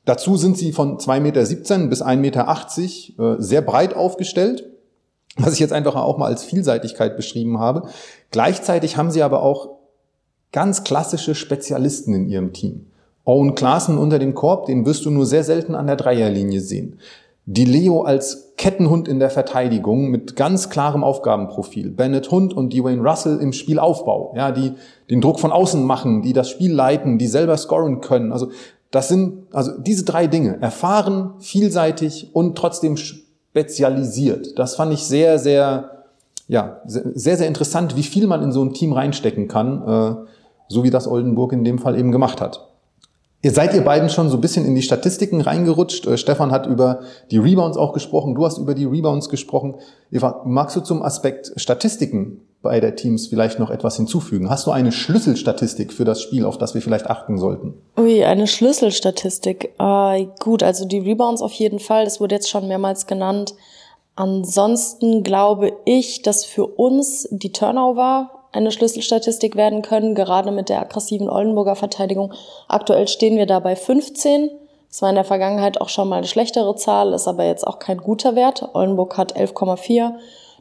Dazu 0.04 0.36
sind 0.36 0.58
sie 0.58 0.72
von 0.72 0.98
2,17 0.98 1.20
Meter 1.20 1.40
bis 1.88 2.02
1,80 2.02 2.16
Meter 2.16 3.36
äh, 3.36 3.42
sehr 3.42 3.62
breit 3.62 3.94
aufgestellt, 3.94 4.68
was 5.36 5.54
ich 5.54 5.60
jetzt 5.60 5.72
einfach 5.72 5.94
auch 5.94 6.18
mal 6.18 6.26
als 6.26 6.42
Vielseitigkeit 6.42 7.16
beschrieben 7.16 7.58
habe. 7.58 7.88
Gleichzeitig 8.30 8.96
haben 8.96 9.10
sie 9.10 9.22
aber 9.22 9.42
auch 9.42 9.70
ganz 10.50 10.84
klassische 10.84 11.34
Spezialisten 11.34 12.14
in 12.14 12.28
ihrem 12.28 12.52
Team. 12.52 12.86
Owen 13.24 13.54
Klaassen 13.54 13.98
unter 13.98 14.18
dem 14.18 14.34
Korb, 14.34 14.66
den 14.66 14.84
wirst 14.84 15.04
du 15.04 15.10
nur 15.10 15.26
sehr 15.26 15.44
selten 15.44 15.74
an 15.74 15.86
der 15.86 15.96
Dreierlinie 15.96 16.60
sehen. 16.60 16.98
Die 17.44 17.64
Leo 17.64 18.02
als 18.02 18.52
Kettenhund 18.56 19.08
in 19.08 19.18
der 19.18 19.30
Verteidigung 19.30 20.08
mit 20.10 20.36
ganz 20.36 20.70
klarem 20.70 21.02
Aufgabenprofil. 21.02 21.90
Bennett 21.90 22.30
Hund 22.30 22.54
und 22.54 22.72
Dwayne 22.72 23.02
Russell 23.02 23.38
im 23.38 23.52
Spielaufbau, 23.52 24.34
ja, 24.36 24.52
die 24.52 24.74
den 25.10 25.20
Druck 25.20 25.40
von 25.40 25.50
außen 25.50 25.82
machen, 25.82 26.22
die 26.22 26.32
das 26.32 26.48
Spiel 26.48 26.72
leiten, 26.72 27.18
die 27.18 27.26
selber 27.26 27.56
scoren 27.56 28.00
können. 28.00 28.32
Also 28.32 28.50
das 28.92 29.08
sind 29.08 29.46
also 29.52 29.72
diese 29.78 30.04
drei 30.04 30.28
Dinge, 30.28 30.60
erfahren, 30.60 31.32
vielseitig 31.40 32.30
und 32.34 32.56
trotzdem 32.56 32.96
spezialisiert. 32.96 34.58
Das 34.58 34.76
fand 34.76 34.92
ich 34.92 35.04
sehr, 35.04 35.38
sehr, 35.38 36.04
ja, 36.46 36.82
sehr, 36.84 37.38
sehr 37.38 37.48
interessant, 37.48 37.96
wie 37.96 38.02
viel 38.02 38.26
man 38.26 38.42
in 38.42 38.52
so 38.52 38.62
ein 38.62 38.74
Team 38.74 38.92
reinstecken 38.92 39.48
kann, 39.48 39.88
äh, 39.88 40.14
so 40.68 40.84
wie 40.84 40.90
das 40.90 41.08
Oldenburg 41.08 41.54
in 41.54 41.64
dem 41.64 41.78
Fall 41.78 41.98
eben 41.98 42.12
gemacht 42.12 42.42
hat. 42.42 42.68
Ihr 43.40 43.50
seid 43.50 43.74
ihr 43.74 43.82
beiden 43.82 44.10
schon 44.10 44.28
so 44.28 44.36
ein 44.36 44.40
bisschen 44.42 44.66
in 44.66 44.74
die 44.74 44.82
Statistiken 44.82 45.40
reingerutscht. 45.40 46.06
Äh, 46.06 46.18
Stefan 46.18 46.52
hat 46.52 46.66
über 46.66 47.00
die 47.30 47.38
Rebounds 47.38 47.78
auch 47.78 47.94
gesprochen. 47.94 48.34
Du 48.34 48.44
hast 48.44 48.58
über 48.58 48.74
die 48.74 48.84
Rebounds 48.84 49.30
gesprochen. 49.30 49.76
Eva, 50.10 50.42
magst 50.44 50.76
du 50.76 50.80
zum 50.82 51.02
Aspekt 51.02 51.50
Statistiken 51.56 52.42
beider 52.62 52.94
Teams 52.94 53.26
vielleicht 53.26 53.58
noch 53.58 53.70
etwas 53.70 53.96
hinzufügen? 53.96 54.48
Hast 54.48 54.66
du 54.66 54.70
eine 54.70 54.92
Schlüsselstatistik 54.92 55.92
für 55.92 56.04
das 56.04 56.22
Spiel, 56.22 56.44
auf 56.44 56.58
das 56.58 56.74
wir 56.74 56.82
vielleicht 56.82 57.08
achten 57.08 57.38
sollten? 57.38 57.74
Ui, 57.98 58.24
eine 58.24 58.46
Schlüsselstatistik. 58.46 59.74
Äh, 59.78 60.26
gut, 60.40 60.62
also 60.62 60.86
die 60.86 61.00
Rebounds 61.00 61.42
auf 61.42 61.52
jeden 61.52 61.80
Fall, 61.80 62.04
das 62.04 62.20
wurde 62.20 62.36
jetzt 62.36 62.48
schon 62.48 62.68
mehrmals 62.68 63.06
genannt. 63.06 63.54
Ansonsten 64.14 65.22
glaube 65.22 65.72
ich, 65.84 66.22
dass 66.22 66.44
für 66.44 66.66
uns 66.66 67.28
die 67.30 67.52
Turnover 67.52 68.30
eine 68.52 68.70
Schlüsselstatistik 68.70 69.56
werden 69.56 69.82
können, 69.82 70.14
gerade 70.14 70.50
mit 70.50 70.68
der 70.68 70.80
aggressiven 70.80 71.28
Oldenburger 71.28 71.74
Verteidigung. 71.74 72.32
Aktuell 72.68 73.08
stehen 73.08 73.38
wir 73.38 73.46
da 73.46 73.60
bei 73.60 73.74
15. 73.74 74.50
Das 74.88 75.00
war 75.00 75.08
in 75.08 75.14
der 75.14 75.24
Vergangenheit 75.24 75.80
auch 75.80 75.88
schon 75.88 76.08
mal 76.08 76.16
eine 76.16 76.26
schlechtere 76.26 76.76
Zahl, 76.76 77.14
ist 77.14 77.26
aber 77.26 77.44
jetzt 77.44 77.66
auch 77.66 77.78
kein 77.78 77.96
guter 77.96 78.34
Wert. 78.34 78.68
Oldenburg 78.74 79.16
hat 79.16 79.34
11,4 79.36 80.12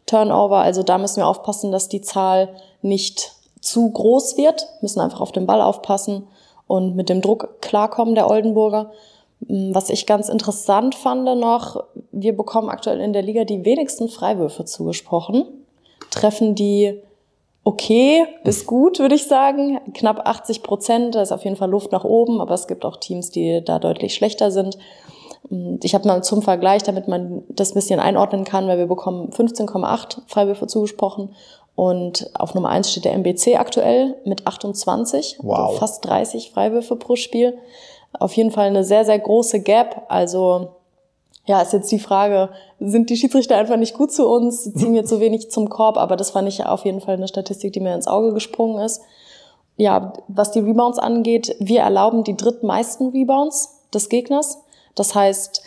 Turnover. 0.05 0.57
Also 0.57 0.83
da 0.83 0.97
müssen 0.97 1.17
wir 1.17 1.27
aufpassen, 1.27 1.71
dass 1.71 1.89
die 1.89 2.01
Zahl 2.01 2.49
nicht 2.81 3.33
zu 3.61 3.89
groß 3.89 4.37
wird. 4.37 4.61
Wir 4.61 4.77
müssen 4.81 4.99
einfach 4.99 5.21
auf 5.21 5.31
den 5.31 5.45
Ball 5.45 5.61
aufpassen 5.61 6.27
und 6.67 6.95
mit 6.95 7.09
dem 7.09 7.21
Druck 7.21 7.61
klarkommen 7.61 8.15
der 8.15 8.29
Oldenburger. 8.29 8.91
Mm, 9.47 9.73
was 9.73 9.89
ich 9.89 10.05
ganz 10.05 10.29
interessant 10.29 10.95
fand 10.95 11.25
noch, 11.39 11.83
wir 12.11 12.35
bekommen 12.35 12.69
aktuell 12.69 13.01
in 13.01 13.13
der 13.13 13.21
Liga 13.21 13.43
die 13.43 13.65
wenigsten 13.65 14.09
Freiwürfe 14.09 14.65
zugesprochen, 14.65 15.45
treffen 16.09 16.55
die 16.55 17.01
okay 17.63 18.25
bis 18.43 18.65
gut, 18.65 18.99
würde 18.99 19.15
ich 19.15 19.25
sagen. 19.25 19.79
Knapp 19.93 20.27
80 20.27 20.63
Prozent, 20.63 21.15
da 21.15 21.21
ist 21.21 21.31
auf 21.31 21.43
jeden 21.43 21.55
Fall 21.55 21.69
Luft 21.69 21.91
nach 21.91 22.03
oben, 22.03 22.41
aber 22.41 22.53
es 22.53 22.67
gibt 22.67 22.85
auch 22.85 22.97
Teams, 22.97 23.29
die 23.29 23.63
da 23.63 23.79
deutlich 23.79 24.15
schlechter 24.15 24.51
sind. 24.51 24.77
Ich 25.81 25.93
habe 25.95 26.07
mal 26.07 26.23
zum 26.23 26.41
Vergleich, 26.41 26.83
damit 26.83 27.07
man 27.07 27.43
das 27.49 27.71
ein 27.71 27.75
bisschen 27.75 27.99
einordnen 27.99 28.45
kann, 28.45 28.67
weil 28.67 28.77
wir 28.77 28.85
bekommen 28.85 29.31
15,8 29.31 30.19
Freiwürfe 30.27 30.67
zugesprochen 30.67 31.35
und 31.75 32.29
auf 32.33 32.53
Nummer 32.53 32.69
1 32.69 32.91
steht 32.91 33.05
der 33.05 33.13
MBC 33.13 33.57
aktuell 33.57 34.15
mit 34.25 34.45
28, 34.45 35.39
wow. 35.41 35.57
also 35.57 35.77
fast 35.77 36.05
30 36.05 36.51
Freiwürfe 36.51 36.95
pro 36.95 37.15
Spiel. 37.15 37.57
Auf 38.19 38.33
jeden 38.33 38.51
Fall 38.51 38.67
eine 38.67 38.83
sehr, 38.83 39.05
sehr 39.05 39.19
große 39.19 39.61
Gap. 39.61 40.03
Also 40.09 40.69
ja, 41.45 41.61
ist 41.61 41.73
jetzt 41.73 41.91
die 41.91 41.99
Frage, 41.99 42.49
sind 42.79 43.09
die 43.09 43.17
Schiedsrichter 43.17 43.57
einfach 43.57 43.77
nicht 43.77 43.95
gut 43.95 44.11
zu 44.11 44.27
uns, 44.27 44.73
ziehen 44.75 44.93
wir 44.93 45.05
zu 45.05 45.19
wenig 45.19 45.49
zum 45.49 45.69
Korb, 45.69 45.97
aber 45.97 46.15
das 46.15 46.31
fand 46.31 46.47
ich 46.47 46.65
auf 46.65 46.85
jeden 46.85 47.01
Fall 47.01 47.15
eine 47.15 47.27
Statistik, 47.27 47.73
die 47.73 47.79
mir 47.79 47.95
ins 47.95 48.07
Auge 48.07 48.33
gesprungen 48.33 48.83
ist. 48.83 49.01
Ja, 49.77 50.13
was 50.27 50.51
die 50.51 50.59
Rebounds 50.59 50.99
angeht, 50.99 51.55
wir 51.59 51.81
erlauben 51.81 52.23
die 52.23 52.37
drittmeisten 52.37 53.09
Rebounds 53.09 53.79
des 53.93 54.09
Gegners. 54.09 54.59
Das 54.95 55.15
heißt, 55.15 55.63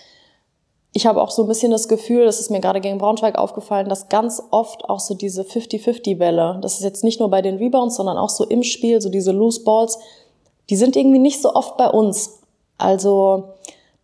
ich 0.92 1.06
habe 1.06 1.20
auch 1.20 1.30
so 1.30 1.42
ein 1.42 1.48
bisschen 1.48 1.72
das 1.72 1.88
Gefühl, 1.88 2.24
das 2.24 2.38
ist 2.38 2.50
mir 2.50 2.60
gerade 2.60 2.80
gegen 2.80 2.98
Braunschweig 2.98 3.36
aufgefallen, 3.36 3.88
dass 3.88 4.08
ganz 4.08 4.40
oft 4.50 4.88
auch 4.88 5.00
so 5.00 5.14
diese 5.14 5.42
50-50-Welle, 5.42 6.60
das 6.62 6.74
ist 6.74 6.84
jetzt 6.84 7.02
nicht 7.02 7.18
nur 7.18 7.30
bei 7.30 7.42
den 7.42 7.56
Rebounds, 7.56 7.96
sondern 7.96 8.16
auch 8.16 8.28
so 8.28 8.44
im 8.44 8.62
Spiel, 8.62 9.00
so 9.00 9.08
diese 9.08 9.32
Loose 9.32 9.64
Balls, 9.64 9.98
die 10.70 10.76
sind 10.76 10.94
irgendwie 10.94 11.18
nicht 11.18 11.42
so 11.42 11.52
oft 11.52 11.76
bei 11.76 11.88
uns. 11.88 12.38
Also 12.78 13.54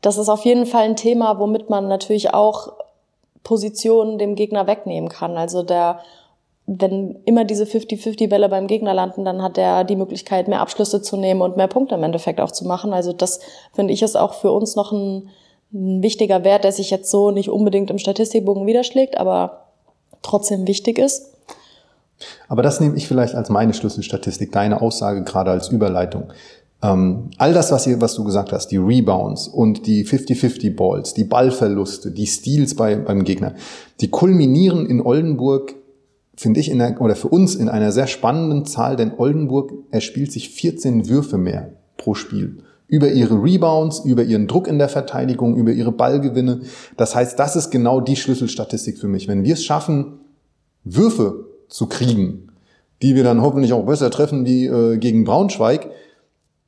das 0.01 0.19
ist 0.19 0.29
auf 0.29 0.45
jeden 0.45 0.67
Fall 0.67 0.83
ein 0.83 0.97
Thema, 0.97 1.39
womit 1.39 1.71
man 1.71 1.87
natürlich 1.87 2.35
auch 2.35 2.73
Positionen 3.45 4.19
dem 4.19 4.35
Gegner 4.35 4.67
wegnehmen 4.67 5.09
kann. 5.09 5.37
Also 5.37 5.63
der, 5.63 6.01
wenn 6.79 7.17
immer 7.25 7.45
diese 7.45 7.65
50-50-Welle 7.65 8.49
beim 8.49 8.69
Gegner 8.69 8.95
landen, 8.95 9.25
dann 9.25 9.43
hat 9.43 9.59
er 9.59 9.83
die 9.83 9.97
Möglichkeit, 9.97 10.47
mehr 10.47 10.61
Abschlüsse 10.61 11.03
zu 11.03 11.17
nehmen 11.17 11.41
und 11.41 11.57
mehr 11.57 11.67
Punkte 11.67 11.97
im 11.97 12.05
Endeffekt 12.05 12.41
auch 12.41 12.53
zu 12.53 12.65
machen. 12.65 12.93
Also 12.93 13.13
das 13.13 13.41
finde 13.73 13.93
ich 13.93 14.03
ist 14.03 14.17
auch 14.17 14.35
für 14.35 14.53
uns 14.53 14.77
noch 14.77 14.93
ein, 14.93 15.29
ein 15.73 16.01
wichtiger 16.01 16.45
Wert, 16.45 16.63
der 16.63 16.71
sich 16.71 16.91
jetzt 16.91 17.11
so 17.11 17.33
nicht 17.33 17.49
unbedingt 17.49 17.91
im 17.91 17.99
Statistikbogen 17.99 18.69
widerschlägt, 18.69 19.19
aber 19.19 19.67
trotzdem 20.23 20.69
wichtig 20.69 20.99
ist. 20.99 21.35
Aber 22.49 22.63
das 22.63 22.79
nehme 22.79 22.97
ich 22.97 23.09
vielleicht 23.09 23.35
als 23.35 23.49
meine 23.49 23.75
Schlüsselstatistik, 23.75 24.53
deine 24.53 24.81
Aussage 24.81 25.25
gerade 25.25 25.51
als 25.51 25.71
Überleitung. 25.71 26.33
Ähm, 26.83 27.31
all 27.37 27.53
das, 27.53 27.73
was, 27.73 27.87
ihr, 27.89 28.01
was 28.01 28.15
du 28.15 28.23
gesagt 28.23 28.53
hast, 28.53 28.69
die 28.69 28.77
Rebounds 28.77 29.49
und 29.49 29.87
die 29.87 30.07
50-50 30.07 30.77
Balls, 30.77 31.15
die 31.15 31.25
Ballverluste, 31.25 32.13
die 32.13 32.27
Steals 32.27 32.77
bei, 32.77 32.95
beim 32.95 33.25
Gegner, 33.25 33.55
die 34.01 34.09
kulminieren 34.09 34.87
in 34.87 35.05
Oldenburg, 35.05 35.75
finde 36.37 36.61
ich, 36.61 36.71
in 36.71 36.79
der, 36.79 37.01
oder 37.01 37.17
für 37.17 37.29
uns 37.29 37.55
in 37.55 37.69
einer 37.69 37.93
sehr 37.93 38.07
spannenden 38.07 38.65
Zahl, 38.65 38.97
denn 38.97 39.13
Oldenburg 39.17 39.73
erspielt 39.91 40.33
sich 40.33 40.51
14 40.51 41.09
Würfe 41.09 41.39
mehr 41.39 41.73
pro 41.97 42.15
Spiel. 42.15 42.59
Über 42.87 43.13
ihre 43.13 43.43
Rebounds, 43.43 44.01
über 44.01 44.25
ihren 44.25 44.49
Druck 44.49 44.67
in 44.67 44.79
der 44.79 44.89
Verteidigung, 44.89 45.57
über 45.57 45.71
ihre 45.71 45.93
Ballgewinne. 45.93 46.63
Das 46.97 47.15
heißt, 47.15 47.39
das 47.39 47.55
ist 47.55 47.71
genau 47.71 48.01
die 48.01 48.17
Schlüsselstatistik 48.17 48.99
für 48.99 49.07
mich. 49.07 49.29
Wenn 49.29 49.45
wir 49.45 49.55
es 49.55 49.65
schaffen, 49.65 50.19
Würfe 50.83 51.47
zu 51.69 51.87
kriegen, 51.87 52.49
die 53.03 53.15
wir 53.15 53.23
dann 53.23 53.43
hoffentlich 53.43 53.73
auch 53.73 53.87
besser 53.87 54.11
treffen 54.11 54.45
wie 54.45 54.67
äh, 54.67 54.99
gegen 54.99 55.25
Braunschweig, 55.25 55.91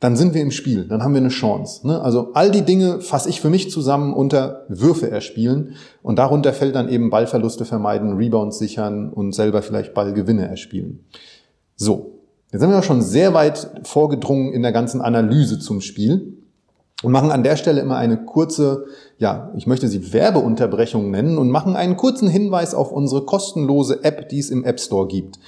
dann 0.03 0.17
sind 0.17 0.35
wir 0.35 0.43
im 0.43 0.51
Spiel, 0.51 0.89
dann 0.89 1.05
haben 1.05 1.15
wir 1.15 1.21
eine 1.21 1.29
Chance. 1.29 1.87
Ne? 1.87 2.03
Also 2.03 2.31
all 2.35 2.51
die 2.51 2.63
Dinge 2.63 3.01
fasse 3.01 3.29
ich 3.29 3.41
für 3.41 3.51
mich 3.51 3.71
zusammen 3.71 4.13
unter 4.15 4.65
Würfe 4.69 5.09
erspielen 5.09 5.77
und 6.03 6.19
darunter 6.19 6.53
fällt 6.53 6.75
dann 6.75 6.89
eben 6.89 7.09
Ballverluste 7.09 7.65
vermeiden, 7.65 8.17
Rebounds 8.17 8.59
sichern 8.59 9.11
und 9.11 9.33
selber 9.33 9.63
vielleicht 9.63 9.95
Ballgewinne 9.95 10.49
erspielen. 10.49 11.05
So, 11.77 12.19
jetzt 12.51 12.61
sind 12.61 12.71
wir 12.71 12.75
ja 12.75 12.83
schon 12.83 13.01
sehr 13.01 13.33
weit 13.33 13.71
vorgedrungen 13.85 14.53
in 14.53 14.63
der 14.63 14.73
ganzen 14.73 15.01
Analyse 15.01 15.61
zum 15.61 15.81
Spiel 15.81 16.37
und 17.05 17.13
machen 17.13 17.31
an 17.31 17.45
der 17.45 17.55
Stelle 17.55 17.81
immer 17.81 17.97
eine 17.97 18.25
kurze, 18.25 18.87
ja, 19.19 19.53
ich 19.57 19.69
möchte 19.69 19.87
sie 19.87 20.13
Werbeunterbrechung 20.13 21.13
nennen 21.13 21.39
und 21.39 21.49
machen 21.49 21.77
einen 21.77 21.97
kurzen 21.97 22.27
Hinweis 22.27 22.75
auf 22.75 22.91
unsere 22.91 23.25
kostenlose 23.25 24.03
App, 24.03 24.29
die 24.31 24.41
es 24.41 24.51
im 24.51 24.65
App 24.65 24.81
Store 24.81 25.07
gibt. 25.07 25.39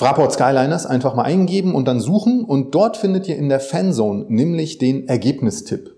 Fraport 0.00 0.32
Skyliners 0.32 0.86
einfach 0.86 1.14
mal 1.14 1.24
eingeben 1.24 1.74
und 1.74 1.86
dann 1.86 2.00
suchen 2.00 2.42
und 2.42 2.74
dort 2.74 2.96
findet 2.96 3.28
ihr 3.28 3.36
in 3.36 3.50
der 3.50 3.60
Fanzone 3.60 4.24
nämlich 4.28 4.78
den 4.78 5.06
Ergebnistipp. 5.06 5.94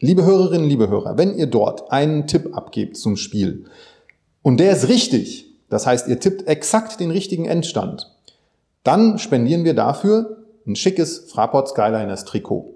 Liebe 0.00 0.24
Hörerinnen, 0.24 0.68
liebe 0.68 0.88
Hörer, 0.88 1.16
wenn 1.16 1.36
ihr 1.36 1.46
dort 1.46 1.92
einen 1.92 2.26
Tipp 2.26 2.56
abgebt 2.56 2.96
zum 2.96 3.14
Spiel 3.14 3.66
und 4.42 4.58
der 4.58 4.72
ist 4.72 4.88
richtig, 4.88 5.46
das 5.68 5.86
heißt 5.86 6.08
ihr 6.08 6.18
tippt 6.18 6.48
exakt 6.48 6.98
den 6.98 7.12
richtigen 7.12 7.44
Endstand, 7.44 8.10
dann 8.82 9.16
spendieren 9.18 9.62
wir 9.62 9.74
dafür 9.74 10.38
ein 10.66 10.74
schickes 10.74 11.30
Fraport 11.30 11.68
Skyliners 11.68 12.24
Trikot. 12.24 12.74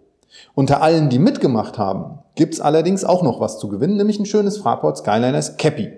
Unter 0.54 0.82
allen, 0.82 1.08
die 1.10 1.18
mitgemacht 1.18 1.78
haben, 1.78 2.20
gibt's 2.36 2.60
allerdings 2.60 3.02
auch 3.04 3.24
noch 3.24 3.40
was 3.40 3.58
zu 3.58 3.68
gewinnen, 3.68 3.96
nämlich 3.96 4.20
ein 4.20 4.26
schönes 4.26 4.58
Fraport 4.58 4.98
Skyliners 4.98 5.56
Cappy. 5.56 5.90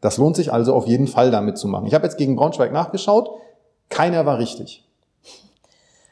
Das 0.00 0.18
lohnt 0.18 0.34
sich 0.34 0.52
also 0.52 0.74
auf 0.74 0.88
jeden 0.88 1.06
Fall 1.06 1.30
damit 1.30 1.58
zu 1.58 1.68
machen. 1.68 1.86
Ich 1.86 1.94
habe 1.94 2.04
jetzt 2.04 2.18
gegen 2.18 2.34
Braunschweig 2.34 2.72
nachgeschaut. 2.72 3.30
Keiner 3.94 4.26
war 4.26 4.38
richtig. 4.38 4.84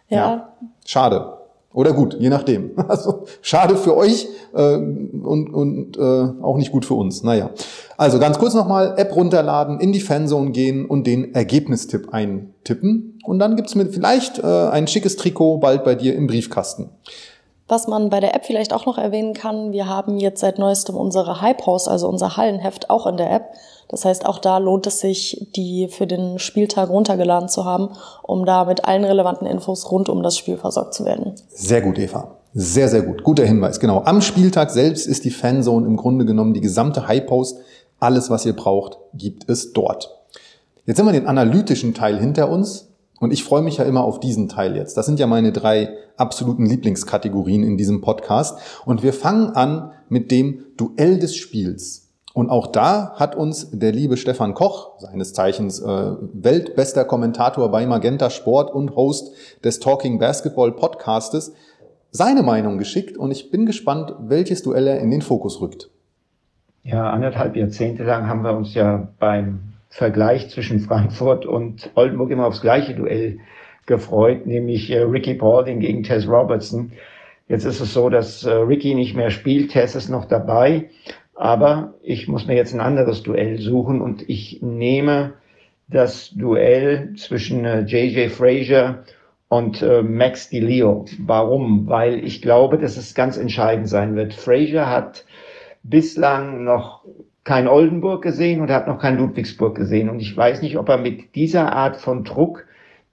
Ja. 0.08 0.16
ja. 0.16 0.52
Schade. 0.86 1.38
Oder 1.74 1.92
gut, 1.94 2.16
je 2.18 2.28
nachdem. 2.28 2.70
Also 2.88 3.24
schade 3.40 3.76
für 3.76 3.96
euch 3.96 4.28
äh, 4.54 4.74
und, 4.76 5.52
und 5.52 5.96
äh, 5.96 6.42
auch 6.42 6.56
nicht 6.58 6.70
gut 6.70 6.84
für 6.84 6.94
uns. 6.94 7.24
Naja. 7.24 7.50
Also 7.96 8.20
ganz 8.20 8.38
kurz 8.38 8.54
nochmal, 8.54 8.94
App 8.98 9.16
runterladen, 9.16 9.80
in 9.80 9.92
die 9.92 10.00
Fanzone 10.00 10.52
gehen 10.52 10.86
und 10.86 11.06
den 11.06 11.34
Ergebnistipp 11.34 12.12
eintippen. 12.12 13.18
Und 13.24 13.40
dann 13.40 13.56
gibt's 13.56 13.74
mit 13.74 13.92
vielleicht 13.92 14.38
äh, 14.38 14.46
ein 14.46 14.86
schickes 14.86 15.16
Trikot 15.16 15.58
bald 15.58 15.82
bei 15.82 15.96
dir 15.96 16.14
im 16.14 16.28
Briefkasten. 16.28 16.90
Was 17.66 17.88
man 17.88 18.10
bei 18.10 18.20
der 18.20 18.34
App 18.34 18.44
vielleicht 18.44 18.72
auch 18.72 18.86
noch 18.86 18.98
erwähnen 18.98 19.34
kann, 19.34 19.72
wir 19.72 19.88
haben 19.88 20.18
jetzt 20.18 20.40
seit 20.40 20.58
neuestem 20.58 20.94
unsere 20.94 21.40
Hype 21.40 21.66
House, 21.66 21.88
also 21.88 22.08
unser 22.08 22.36
Hallenheft, 22.36 22.90
auch 22.90 23.06
in 23.06 23.16
der 23.16 23.32
App. 23.32 23.54
Das 23.92 24.06
heißt, 24.06 24.24
auch 24.24 24.38
da 24.38 24.56
lohnt 24.56 24.86
es 24.86 25.00
sich, 25.00 25.48
die 25.54 25.86
für 25.88 26.06
den 26.06 26.38
Spieltag 26.38 26.88
runtergeladen 26.88 27.50
zu 27.50 27.66
haben, 27.66 27.90
um 28.22 28.46
da 28.46 28.64
mit 28.64 28.86
allen 28.86 29.04
relevanten 29.04 29.46
Infos 29.46 29.92
rund 29.92 30.08
um 30.08 30.22
das 30.22 30.38
Spiel 30.38 30.56
versorgt 30.56 30.94
zu 30.94 31.04
werden. 31.04 31.34
Sehr 31.50 31.82
gut, 31.82 31.98
Eva. 31.98 32.38
Sehr, 32.54 32.88
sehr 32.88 33.02
gut. 33.02 33.22
Guter 33.22 33.44
Hinweis. 33.44 33.80
Genau. 33.80 34.02
Am 34.04 34.22
Spieltag 34.22 34.70
selbst 34.70 35.06
ist 35.06 35.26
die 35.26 35.30
Fanzone 35.30 35.86
im 35.86 35.96
Grunde 35.96 36.24
genommen 36.24 36.54
die 36.54 36.62
gesamte 36.62 37.06
Hype-Post. 37.06 37.58
Alles, 38.00 38.30
was 38.30 38.46
ihr 38.46 38.56
braucht, 38.56 38.96
gibt 39.12 39.50
es 39.50 39.74
dort. 39.74 40.10
Jetzt 40.86 40.98
haben 40.98 41.06
wir 41.06 41.12
den 41.12 41.26
analytischen 41.26 41.92
Teil 41.92 42.18
hinter 42.18 42.48
uns. 42.48 42.88
Und 43.20 43.30
ich 43.30 43.44
freue 43.44 43.62
mich 43.62 43.76
ja 43.76 43.84
immer 43.84 44.04
auf 44.04 44.20
diesen 44.20 44.48
Teil 44.48 44.74
jetzt. 44.74 44.96
Das 44.96 45.04
sind 45.04 45.20
ja 45.20 45.26
meine 45.26 45.52
drei 45.52 45.90
absoluten 46.16 46.64
Lieblingskategorien 46.64 47.62
in 47.62 47.76
diesem 47.76 48.00
Podcast. 48.00 48.58
Und 48.86 49.02
wir 49.02 49.12
fangen 49.12 49.50
an 49.50 49.92
mit 50.08 50.30
dem 50.30 50.64
Duell 50.78 51.18
des 51.18 51.36
Spiels. 51.36 52.08
Und 52.34 52.48
auch 52.48 52.66
da 52.66 53.12
hat 53.16 53.36
uns 53.36 53.70
der 53.72 53.92
liebe 53.92 54.16
Stefan 54.16 54.54
Koch, 54.54 54.98
seines 54.98 55.34
Zeichens 55.34 55.80
äh, 55.80 55.86
weltbester 55.86 57.04
Kommentator 57.04 57.70
bei 57.70 57.84
Magenta 57.86 58.30
Sport 58.30 58.72
und 58.72 58.96
Host 58.96 59.34
des 59.62 59.80
Talking 59.80 60.18
Basketball 60.18 60.72
Podcastes, 60.72 61.54
seine 62.10 62.42
Meinung 62.42 62.78
geschickt. 62.78 63.18
Und 63.18 63.32
ich 63.32 63.50
bin 63.50 63.66
gespannt, 63.66 64.14
welches 64.18 64.62
Duell 64.62 64.86
er 64.86 65.00
in 65.00 65.10
den 65.10 65.20
Fokus 65.20 65.60
rückt. 65.60 65.90
Ja, 66.84 67.10
anderthalb 67.10 67.54
Jahrzehnte 67.54 68.02
lang 68.02 68.26
haben 68.26 68.42
wir 68.42 68.56
uns 68.56 68.74
ja 68.74 69.08
beim 69.18 69.74
Vergleich 69.90 70.48
zwischen 70.48 70.80
Frankfurt 70.80 71.44
und 71.44 71.90
Oldenburg 71.94 72.30
immer 72.30 72.46
aufs 72.46 72.62
gleiche 72.62 72.94
Duell 72.94 73.40
gefreut, 73.84 74.46
nämlich 74.46 74.90
äh, 74.90 75.02
Ricky 75.02 75.34
Paulding 75.34 75.80
gegen 75.80 76.02
Tess 76.02 76.26
Robertson. 76.26 76.92
Jetzt 77.48 77.64
ist 77.64 77.80
es 77.80 77.92
so, 77.92 78.08
dass 78.08 78.44
äh, 78.44 78.52
Ricky 78.52 78.94
nicht 78.94 79.14
mehr 79.14 79.30
spielt, 79.30 79.72
Tess 79.72 79.94
ist 79.94 80.08
noch 80.08 80.24
dabei. 80.24 80.88
Aber 81.34 81.94
ich 82.02 82.28
muss 82.28 82.46
mir 82.46 82.56
jetzt 82.56 82.74
ein 82.74 82.80
anderes 82.80 83.22
Duell 83.22 83.58
suchen 83.58 84.00
und 84.00 84.28
ich 84.28 84.60
nehme 84.62 85.34
das 85.88 86.30
Duell 86.30 87.14
zwischen 87.16 87.64
JJ 87.86 88.18
äh, 88.18 88.28
Frazier 88.28 89.04
und 89.48 89.82
äh, 89.82 90.02
Max 90.02 90.48
DiLeo. 90.48 91.04
Warum? 91.18 91.86
Weil 91.86 92.24
ich 92.24 92.40
glaube, 92.42 92.78
dass 92.78 92.96
es 92.96 93.14
ganz 93.14 93.36
entscheidend 93.36 93.88
sein 93.88 94.16
wird. 94.16 94.34
Frazier 94.34 94.88
hat 94.88 95.26
bislang 95.82 96.64
noch 96.64 97.04
kein 97.44 97.66
Oldenburg 97.66 98.22
gesehen 98.22 98.60
und 98.60 98.70
hat 98.70 98.86
noch 98.86 98.98
kein 98.98 99.18
Ludwigsburg 99.18 99.74
gesehen. 99.74 100.08
Und 100.08 100.20
ich 100.20 100.36
weiß 100.36 100.62
nicht, 100.62 100.78
ob 100.78 100.88
er 100.88 100.98
mit 100.98 101.34
dieser 101.34 101.72
Art 101.72 101.96
von 101.96 102.24
Druck, 102.24 102.66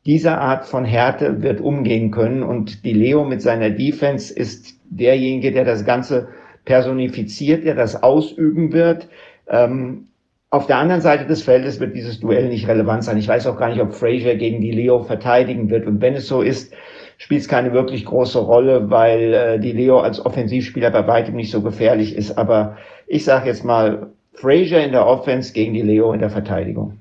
dieser 0.06 0.40
Art 0.40 0.66
von 0.66 0.86
Härte 0.86 1.42
wird 1.42 1.62
umgehen 1.62 2.12
können. 2.12 2.44
Und 2.44 2.86
die 2.86 2.94
Leo 2.94 3.26
mit 3.26 3.42
seiner 3.42 3.72
Defense 3.72 4.34
ist 4.34 4.80
derjenige, 4.90 5.52
der 5.52 5.66
das 5.66 5.84
Ganze 5.84 6.30
personifiziert, 6.70 7.66
der 7.66 7.74
das 7.74 8.04
ausüben 8.04 8.72
wird. 8.74 9.08
Ähm, 9.50 10.10
auf 10.52 10.68
der 10.68 10.78
anderen 10.78 11.02
Seite 11.02 11.26
des 11.26 11.42
Feldes 11.42 11.80
wird 11.80 11.96
dieses 11.96 12.20
Duell 12.20 12.48
nicht 12.48 12.68
relevant 12.68 13.04
sein. 13.04 13.18
Ich 13.18 13.28
weiß 13.28 13.48
auch 13.48 13.58
gar 13.58 13.70
nicht, 13.70 13.82
ob 13.82 13.92
Frazier 13.92 14.36
gegen 14.36 14.62
die 14.62 14.70
Leo 14.70 15.02
verteidigen 15.02 15.72
wird. 15.72 15.88
Und 15.88 16.00
wenn 16.00 16.14
es 16.14 16.28
so 16.28 16.44
ist, 16.44 16.72
spielt 17.18 17.42
es 17.42 17.48
keine 17.48 17.74
wirklich 17.74 18.06
große 18.06 18.38
Rolle, 18.38 18.92
weil 18.92 19.34
äh, 19.34 19.60
die 19.60 19.72
Leo 19.72 20.00
als 20.00 20.24
Offensivspieler 20.24 20.92
bei 20.92 21.08
weitem 21.08 21.36
nicht 21.36 21.50
so 21.50 21.64
gefährlich 21.64 22.16
ist. 22.16 22.38
Aber 22.38 22.78
ich 23.08 23.26
sage 23.26 23.48
jetzt 23.48 23.66
mal, 23.66 24.12
Frazier 24.34 24.86
in 24.86 24.92
der 24.92 25.08
Offense 25.08 25.54
gegen 25.54 25.74
die 25.74 25.82
Leo 25.82 26.14
in 26.14 26.20
der 26.20 26.30
Verteidigung. 26.30 27.00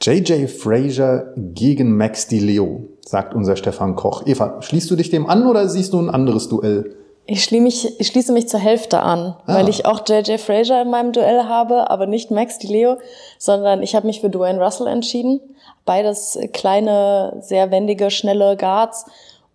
JJ 0.00 0.46
Fraser 0.46 1.32
gegen 1.36 1.96
Max 1.96 2.28
Di 2.28 2.38
Leo, 2.38 2.84
sagt 3.00 3.34
unser 3.34 3.56
Stefan 3.56 3.96
Koch. 3.96 4.24
Eva, 4.24 4.62
schließt 4.62 4.88
du 4.88 4.94
dich 4.94 5.10
dem 5.10 5.26
an 5.26 5.48
oder 5.48 5.68
siehst 5.68 5.92
du 5.94 6.00
ein 6.00 6.10
anderes 6.10 6.48
Duell? 6.48 6.94
Ich, 7.26 7.42
schließe 7.44 7.62
mich, 7.62 8.00
ich 8.00 8.06
schließe 8.08 8.32
mich 8.32 8.48
zur 8.48 8.60
Hälfte 8.60 9.00
an, 9.00 9.36
ah. 9.46 9.54
weil 9.54 9.68
ich 9.68 9.86
auch 9.86 10.02
JJ 10.06 10.36
Fraser 10.38 10.82
in 10.82 10.90
meinem 10.90 11.12
Duell 11.12 11.44
habe, 11.44 11.90
aber 11.90 12.06
nicht 12.06 12.30
Max 12.30 12.58
Di 12.58 12.66
Leo, 12.66 12.98
sondern 13.38 13.82
ich 13.82 13.94
habe 13.94 14.06
mich 14.06 14.20
für 14.20 14.28
Dwayne 14.28 14.62
Russell 14.62 14.86
entschieden. 14.86 15.40
Beides 15.84 16.38
kleine, 16.52 17.36
sehr 17.40 17.70
wendige, 17.70 18.10
schnelle 18.10 18.56
Guards. 18.56 19.06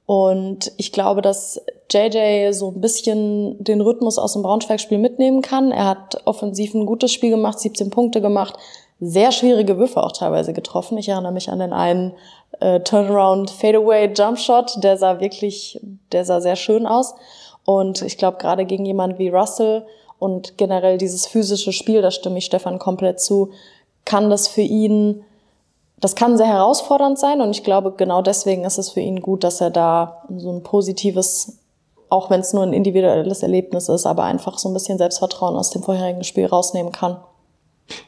Und 0.06 0.72
ich 0.78 0.92
glaube, 0.92 1.22
dass 1.22 1.62
JJ 1.92 2.52
so 2.52 2.72
ein 2.72 2.82
bisschen 2.82 3.64
den 3.64 3.82
Rhythmus 3.82 4.18
aus 4.18 4.34
dem 4.34 4.42
Braunschweig-Spiel 4.42 4.98
mitnehmen 4.98 5.44
kann. 5.44 5.72
Er 5.72 5.86
hat 5.86 6.22
offensiv 6.26 6.74
ein 6.74 6.88
gutes 6.88 7.12
Spiel 7.12 7.30
gemacht, 7.30 7.60
17 7.60 7.92
Punkte 7.92 8.20
gemacht, 8.20 8.56
sehr 9.00 9.32
schwierige 9.32 9.78
Würfe 9.78 10.02
auch 10.02 10.12
teilweise 10.12 10.54
getroffen. 10.54 10.98
Ich 10.98 11.10
erinnere 11.10 11.32
mich 11.32 11.50
an 11.50 11.60
den 11.60 11.74
einen 11.74 12.14
äh, 12.60 12.80
Turnaround 12.80 13.52
Fadeaway 13.52 14.12
Jumpshot, 14.14 14.84
der 14.84 14.98
sah 14.98 15.20
wirklich, 15.20 15.80
der 16.12 16.26
sah 16.26 16.42
sehr 16.42 16.56
schön 16.56 16.88
aus. 16.88 17.14
Und 17.70 18.02
ich 18.02 18.18
glaube, 18.18 18.40
gerade 18.40 18.66
gegen 18.66 18.84
jemanden 18.84 19.20
wie 19.20 19.30
Russell 19.30 19.86
und 20.18 20.58
generell 20.58 20.98
dieses 20.98 21.28
physische 21.28 21.72
Spiel, 21.72 22.02
da 22.02 22.10
stimme 22.10 22.40
ich 22.40 22.46
Stefan 22.46 22.80
komplett 22.80 23.20
zu, 23.20 23.52
kann 24.06 24.32
das 24.32 24.48
für 24.48 24.62
ihn, 24.62 25.24
das 26.00 26.16
kann 26.16 26.36
sehr 26.36 26.48
herausfordernd 26.48 27.20
sein. 27.20 27.42
Und 27.42 27.52
ich 27.52 27.64
glaube, 27.64 27.94
genau 27.96 28.24
deswegen 28.24 28.66
ist 28.66 28.80
es 28.80 28.90
für 28.90 29.02
ihn 29.02 29.22
gut, 29.22 29.44
dass 29.44 29.62
er 29.62 29.70
da 29.70 30.24
so 30.36 30.52
ein 30.52 30.64
positives, 30.64 31.60
auch 32.10 32.32
wenn 32.32 32.40
es 32.40 32.54
nur 32.54 32.64
ein 32.64 32.74
individuelles 32.74 33.44
Erlebnis 33.44 33.88
ist, 33.88 34.08
aber 34.08 34.24
einfach 34.24 34.58
so 34.58 34.68
ein 34.68 34.74
bisschen 34.74 34.98
Selbstvertrauen 34.98 35.56
aus 35.56 35.70
dem 35.70 35.84
vorherigen 35.84 36.24
Spiel 36.24 36.48
rausnehmen 36.48 36.92
kann. 36.92 37.18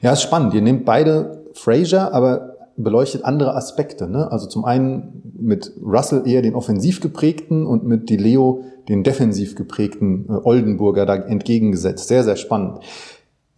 Ja, 0.01 0.13
ist 0.13 0.23
spannend. 0.23 0.55
Ihr 0.55 0.63
nehmt 0.63 0.85
beide 0.85 1.45
Fraser, 1.53 2.11
aber 2.15 2.55
beleuchtet 2.83 3.25
andere 3.25 3.55
Aspekte. 3.55 4.07
Ne? 4.07 4.31
Also 4.31 4.47
zum 4.47 4.65
einen 4.65 5.33
mit 5.39 5.73
Russell 5.81 6.23
eher 6.25 6.41
den 6.41 6.55
offensiv 6.55 6.99
geprägten 7.01 7.65
und 7.65 7.85
mit 7.85 8.09
Di 8.09 8.17
Leo 8.17 8.63
den 8.89 9.03
defensiv 9.03 9.55
geprägten 9.55 10.25
äh, 10.29 10.33
Oldenburger 10.43 11.05
da 11.05 11.15
entgegengesetzt. 11.15 12.07
Sehr, 12.07 12.23
sehr 12.23 12.35
spannend. 12.35 12.79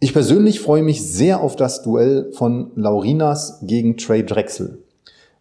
Ich 0.00 0.12
persönlich 0.12 0.60
freue 0.60 0.82
mich 0.82 1.06
sehr 1.06 1.40
auf 1.40 1.56
das 1.56 1.82
Duell 1.82 2.30
von 2.32 2.72
Laurinas 2.74 3.60
gegen 3.62 3.96
Trey 3.96 4.24
Drexel. 4.24 4.82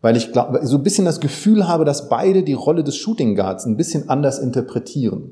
Weil 0.02 0.18
ich 0.18 0.32
glaub, 0.32 0.58
so 0.64 0.78
ein 0.78 0.84
bisschen 0.84 1.06
das 1.06 1.20
Gefühl 1.20 1.68
habe, 1.68 1.86
dass 1.86 2.10
beide 2.10 2.44
die 2.44 2.54
Rolle 2.54 2.84
des 2.84 2.96
Shooting 2.98 3.36
Guards 3.36 3.66
ein 3.66 3.78
bisschen 3.78 4.10
anders 4.10 4.40
interpretieren. 4.40 5.32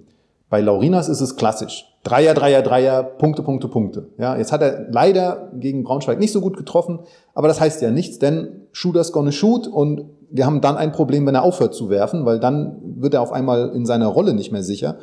Bei 0.50 0.62
Laurinas 0.62 1.10
ist 1.10 1.22
es 1.22 1.36
klassisch. 1.36 1.91
Dreier, 2.04 2.34
Dreier, 2.34 2.64
Dreier, 2.64 3.04
Punkte, 3.04 3.44
Punkte, 3.44 3.68
Punkte. 3.68 4.10
Ja, 4.18 4.36
jetzt 4.36 4.52
hat 4.52 4.62
er 4.62 4.88
leider 4.90 5.52
gegen 5.54 5.84
Braunschweig 5.84 6.20
nicht 6.20 6.32
so 6.32 6.42
gut 6.42 6.58
getroffen, 6.58 7.00
aber 7.36 7.48
das 7.48 7.62
heißt 7.62 7.82
ja 7.82 7.92
nichts, 7.92 8.18
denn 8.18 8.64
Shooter's 8.72 9.12
gonna 9.12 9.32
shoot 9.32 9.68
und 9.68 10.06
wir 10.32 10.46
haben 10.46 10.62
dann 10.62 10.78
ein 10.78 10.92
Problem, 10.92 11.26
wenn 11.26 11.36
er 11.36 11.44
aufhört 11.44 11.76
zu 11.76 11.90
werfen, 11.90 12.26
weil 12.26 12.40
dann 12.40 12.78
wird 12.96 13.14
er 13.14 13.22
auf 13.22 13.32
einmal 13.32 13.70
in 13.76 13.86
seiner 13.86 14.08
Rolle 14.08 14.34
nicht 14.34 14.52
mehr 14.52 14.64
sicher. 14.64 14.98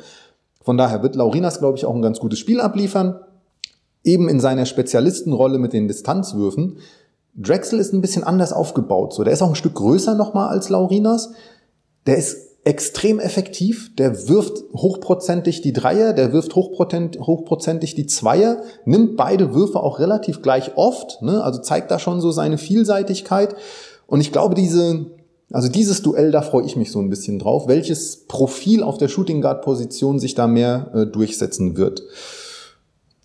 Von 0.61 0.77
daher 0.77 1.03
wird 1.03 1.15
Laurinas, 1.15 1.59
glaube 1.59 1.77
ich, 1.77 1.85
auch 1.85 1.95
ein 1.95 2.01
ganz 2.01 2.19
gutes 2.19 2.39
Spiel 2.39 2.59
abliefern. 2.59 3.19
Eben 4.03 4.27
in 4.27 4.39
seiner 4.39 4.65
Spezialistenrolle 4.65 5.59
mit 5.59 5.73
den 5.73 5.87
Distanzwürfen. 5.87 6.77
Drexel 7.35 7.79
ist 7.79 7.93
ein 7.93 8.01
bisschen 8.01 8.23
anders 8.23 8.53
aufgebaut. 8.53 9.13
So, 9.13 9.23
der 9.23 9.33
ist 9.33 9.41
auch 9.41 9.49
ein 9.49 9.55
Stück 9.55 9.75
größer 9.75 10.15
nochmal 10.15 10.49
als 10.49 10.69
Laurinas. 10.69 11.31
Der 12.07 12.17
ist 12.17 12.48
extrem 12.63 13.19
effektiv. 13.19 13.95
Der 13.95 14.27
wirft 14.27 14.63
hochprozentig 14.73 15.61
die 15.61 15.73
Dreier, 15.73 16.13
der 16.13 16.33
wirft 16.33 16.55
hochprozentig 16.55 17.95
die 17.95 18.07
Zweier, 18.07 18.61
nimmt 18.85 19.17
beide 19.17 19.53
Würfe 19.53 19.79
auch 19.79 19.99
relativ 19.99 20.41
gleich 20.41 20.75
oft, 20.75 21.21
ne? 21.21 21.43
also 21.43 21.61
zeigt 21.61 21.91
da 21.91 21.99
schon 21.99 22.21
so 22.21 22.31
seine 22.31 22.57
Vielseitigkeit. 22.57 23.55
Und 24.07 24.21
ich 24.21 24.31
glaube, 24.31 24.55
diese, 24.55 25.05
also 25.51 25.69
dieses 25.69 26.01
Duell, 26.01 26.31
da 26.31 26.41
freue 26.41 26.65
ich 26.65 26.75
mich 26.75 26.91
so 26.91 26.99
ein 26.99 27.09
bisschen 27.09 27.39
drauf, 27.39 27.67
welches 27.67 28.27
Profil 28.27 28.83
auf 28.83 28.97
der 28.97 29.07
Shooting 29.07 29.41
Guard 29.41 29.61
Position 29.61 30.19
sich 30.19 30.35
da 30.35 30.47
mehr 30.47 30.91
äh, 30.93 31.05
durchsetzen 31.05 31.77
wird. 31.77 32.03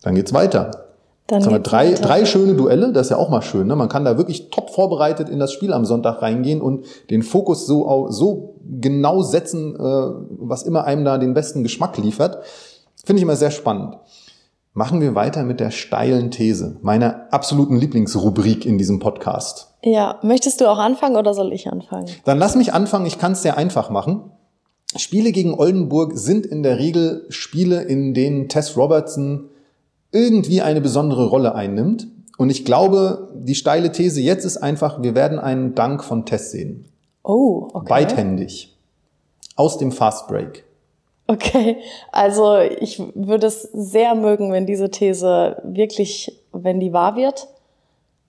Dann 0.01 0.15
geht's 0.15 0.33
weiter. 0.33 0.84
Dann 1.27 1.39
Jetzt 1.39 1.47
haben 1.47 1.53
wir 1.53 1.59
drei, 1.59 1.93
drei 1.93 2.25
schöne 2.25 2.53
Duelle, 2.53 2.91
das 2.91 3.07
ist 3.07 3.11
ja 3.11 3.17
auch 3.17 3.29
mal 3.29 3.41
schön. 3.41 3.65
Ne? 3.65 3.75
Man 3.75 3.89
kann 3.89 4.05
da 4.05 4.17
wirklich 4.17 4.51
top 4.51 4.69
vorbereitet 4.69 5.27
in 5.27 5.39
das 5.39 5.51
Spiel 5.51 5.73
am 5.73 5.83
Sonntag 5.83 6.21
reingehen 6.21 6.61
und 6.61 6.85
den 7.09 7.23
Fokus 7.23 7.65
so, 7.65 8.07
so 8.11 8.55
genau 8.63 9.23
setzen, 9.23 9.75
äh, 9.75 9.79
was 9.79 10.63
immer 10.63 10.83
einem 10.83 11.03
da 11.03 11.17
den 11.17 11.33
besten 11.33 11.63
Geschmack 11.63 11.97
liefert. 11.97 12.43
Finde 13.03 13.19
ich 13.19 13.23
immer 13.23 13.35
sehr 13.35 13.51
spannend. 13.51 13.97
Machen 14.73 15.01
wir 15.01 15.15
weiter 15.15 15.43
mit 15.43 15.59
der 15.59 15.71
steilen 15.71 16.29
These, 16.31 16.77
meiner 16.81 17.27
absoluten 17.31 17.77
Lieblingsrubrik 17.77 18.65
in 18.65 18.77
diesem 18.77 18.99
Podcast. 18.99 19.73
Ja, 19.83 20.19
möchtest 20.21 20.61
du 20.61 20.69
auch 20.69 20.79
anfangen 20.79 21.15
oder 21.15 21.33
soll 21.33 21.53
ich 21.53 21.71
anfangen? 21.71 22.09
Dann 22.25 22.37
lass 22.37 22.55
mich 22.55 22.73
anfangen, 22.73 23.05
ich 23.05 23.17
kann 23.17 23.31
es 23.31 23.41
sehr 23.41 23.57
einfach 23.57 23.89
machen. 23.89 24.31
Spiele 24.95 25.31
gegen 25.31 25.53
Oldenburg 25.57 26.11
sind 26.15 26.45
in 26.45 26.61
der 26.61 26.77
Regel 26.77 27.25
Spiele, 27.29 27.81
in 27.81 28.13
denen 28.13 28.47
Tess 28.47 28.77
Robertson 28.77 29.49
irgendwie 30.15 30.61
eine 30.61 30.81
besondere 30.81 31.27
Rolle 31.27 31.53
einnimmt. 31.53 32.07
Und 32.37 32.49
ich 32.49 32.65
glaube, 32.65 33.29
die 33.35 33.55
steile 33.55 33.91
These 33.91 34.21
jetzt 34.21 34.45
ist 34.45 34.57
einfach, 34.57 35.01
wir 35.01 35.15
werden 35.15 35.39
einen 35.39 35.75
Dank 35.75 36.03
von 36.03 36.25
Tess 36.25 36.51
sehen. 36.51 36.85
Oh, 37.23 37.67
okay. 37.73 37.85
Beidhändig. 37.89 38.75
Aus 39.55 39.77
dem 39.77 39.91
Fast 39.91 40.27
Break. 40.27 40.63
Okay, 41.27 41.77
also 42.11 42.57
ich 42.57 43.01
würde 43.15 43.47
es 43.47 43.63
sehr 43.73 44.13
mögen, 44.15 44.51
wenn 44.51 44.67
diese 44.67 44.91
These 44.91 45.61
wirklich, 45.63 46.39
wenn 46.51 46.79
die 46.79 46.93
wahr 46.93 47.15
wird. 47.15 47.47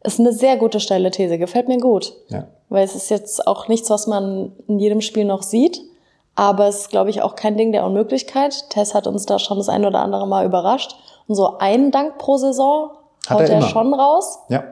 Ist 0.02 0.20
eine 0.20 0.32
sehr 0.32 0.56
gute 0.56 0.80
steile 0.80 1.10
These, 1.10 1.36
gefällt 1.36 1.68
mir 1.68 1.78
gut. 1.78 2.14
Ja. 2.28 2.46
Weil 2.68 2.84
es 2.84 2.94
ist 2.94 3.10
jetzt 3.10 3.46
auch 3.46 3.68
nichts, 3.68 3.90
was 3.90 4.06
man 4.06 4.52
in 4.66 4.78
jedem 4.78 5.00
Spiel 5.00 5.24
noch 5.24 5.42
sieht. 5.42 5.82
Aber 6.36 6.68
es 6.68 6.82
ist, 6.82 6.90
glaube 6.90 7.10
ich, 7.10 7.22
auch 7.22 7.34
kein 7.34 7.56
Ding 7.56 7.72
der 7.72 7.84
Unmöglichkeit. 7.84 8.70
Tess 8.70 8.94
hat 8.94 9.06
uns 9.06 9.26
da 9.26 9.38
schon 9.38 9.56
das 9.56 9.68
ein 9.68 9.84
oder 9.84 10.00
andere 10.00 10.26
Mal 10.26 10.44
überrascht. 10.44 10.96
Und 11.26 11.34
so 11.34 11.58
einen 11.58 11.90
Dank 11.90 12.18
pro 12.18 12.36
Saison 12.36 12.90
Hat 13.26 13.38
haut 13.38 13.48
er, 13.48 13.56
er 13.56 13.62
schon 13.62 13.92
raus. 13.94 14.38
Ja. 14.48 14.62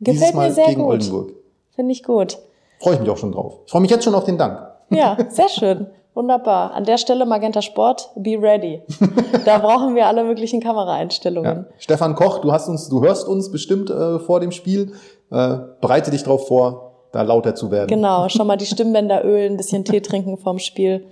Gefällt 0.00 0.34
mir 0.34 0.52
sehr 0.52 0.66
gegen 0.66 0.82
gut. 0.82 0.90
Oldenburg. 0.92 1.30
Finde 1.74 1.92
ich 1.92 2.02
gut. 2.02 2.38
Freue 2.80 2.94
ich 2.94 3.00
mich 3.00 3.10
auch 3.10 3.16
schon 3.16 3.32
drauf. 3.32 3.60
Ich 3.64 3.70
freue 3.70 3.80
mich 3.80 3.90
jetzt 3.90 4.04
schon 4.04 4.14
auf 4.14 4.24
den 4.24 4.36
Dank. 4.36 4.60
Ja, 4.90 5.16
sehr 5.30 5.48
schön. 5.48 5.86
Wunderbar. 6.14 6.74
An 6.74 6.84
der 6.84 6.98
Stelle 6.98 7.24
Magenta 7.24 7.62
Sport, 7.62 8.10
be 8.16 8.36
ready. 8.40 8.82
Da 9.44 9.58
brauchen 9.58 9.96
wir 9.96 10.06
alle 10.06 10.22
möglichen 10.22 10.60
Kameraeinstellungen. 10.60 11.66
Ja. 11.68 11.74
Stefan 11.78 12.14
Koch, 12.14 12.38
du 12.40 12.52
hast 12.52 12.68
uns, 12.68 12.88
du 12.88 13.02
hörst 13.02 13.26
uns 13.26 13.50
bestimmt 13.50 13.90
äh, 13.90 14.20
vor 14.20 14.38
dem 14.38 14.52
Spiel. 14.52 14.92
Äh, 15.30 15.58
bereite 15.80 16.10
dich 16.12 16.22
darauf 16.22 16.46
vor, 16.46 16.91
da 17.12 17.22
lauter 17.22 17.54
zu 17.54 17.70
werden. 17.70 17.88
Genau, 17.88 18.28
schon 18.28 18.46
mal 18.46 18.56
die 18.56 18.66
Stimmbänder 18.66 19.24
ölen, 19.24 19.52
ein 19.52 19.56
bisschen 19.56 19.84
Tee 19.84 20.00
trinken 20.00 20.38
vorm 20.38 20.58
Spiel. 20.58 21.06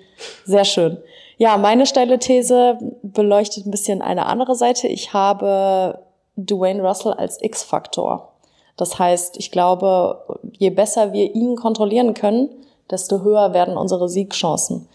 Sehr 0.44 0.64
schön. 0.64 0.98
Ja, 1.36 1.56
meine 1.56 1.86
steile 1.86 2.18
These 2.18 2.78
beleuchtet 3.02 3.66
ein 3.66 3.70
bisschen 3.70 4.02
eine 4.02 4.26
andere 4.26 4.54
Seite. 4.54 4.88
Ich 4.88 5.12
habe 5.12 6.00
Dwayne 6.36 6.82
Russell 6.82 7.12
als 7.12 7.40
X-Faktor. 7.40 8.32
Das 8.76 8.98
heißt, 8.98 9.36
ich 9.38 9.50
glaube, 9.50 10.22
je 10.58 10.70
besser 10.70 11.12
wir 11.12 11.34
ihn 11.34 11.56
kontrollieren 11.56 12.14
können, 12.14 12.48
desto 12.90 13.22
höher 13.22 13.52
werden 13.52 13.76
unsere 13.76 14.08
Siegchancen. 14.08 14.88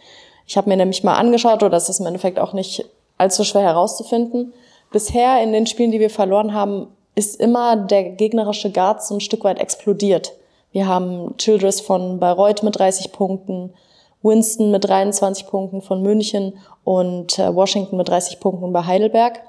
Ich 0.47 0.57
habe 0.57 0.69
mir 0.69 0.77
nämlich 0.77 1.03
mal 1.03 1.15
angeschaut, 1.15 1.63
oder 1.63 1.69
das 1.69 1.89
ist 1.89 1.99
im 1.99 2.05
Endeffekt 2.05 2.39
auch 2.39 2.53
nicht 2.53 2.85
allzu 3.17 3.43
schwer 3.43 3.61
herauszufinden. 3.61 4.53
Bisher 4.91 5.41
in 5.41 5.53
den 5.53 5.65
Spielen, 5.65 5.91
die 5.91 5.99
wir 5.99 6.09
verloren 6.09 6.53
haben, 6.53 6.87
ist 7.15 7.39
immer 7.39 7.75
der 7.75 8.03
gegnerische 8.03 8.71
Guard 8.71 9.03
so 9.03 9.15
ein 9.15 9.21
Stück 9.21 9.43
weit 9.43 9.59
explodiert. 9.59 10.33
Wir 10.75 10.88
haben 10.88 11.38
Childress 11.38 11.79
von 11.79 12.19
Bayreuth 12.19 12.61
mit 12.61 12.77
30 12.77 13.13
Punkten, 13.13 13.73
Winston 14.21 14.71
mit 14.71 14.83
23 14.83 15.47
Punkten 15.47 15.81
von 15.81 16.01
München 16.01 16.57
und 16.83 17.39
äh, 17.39 17.55
Washington 17.55 17.95
mit 17.95 18.09
30 18.09 18.41
Punkten 18.41 18.73
bei 18.73 18.83
Heidelberg. 18.83 19.39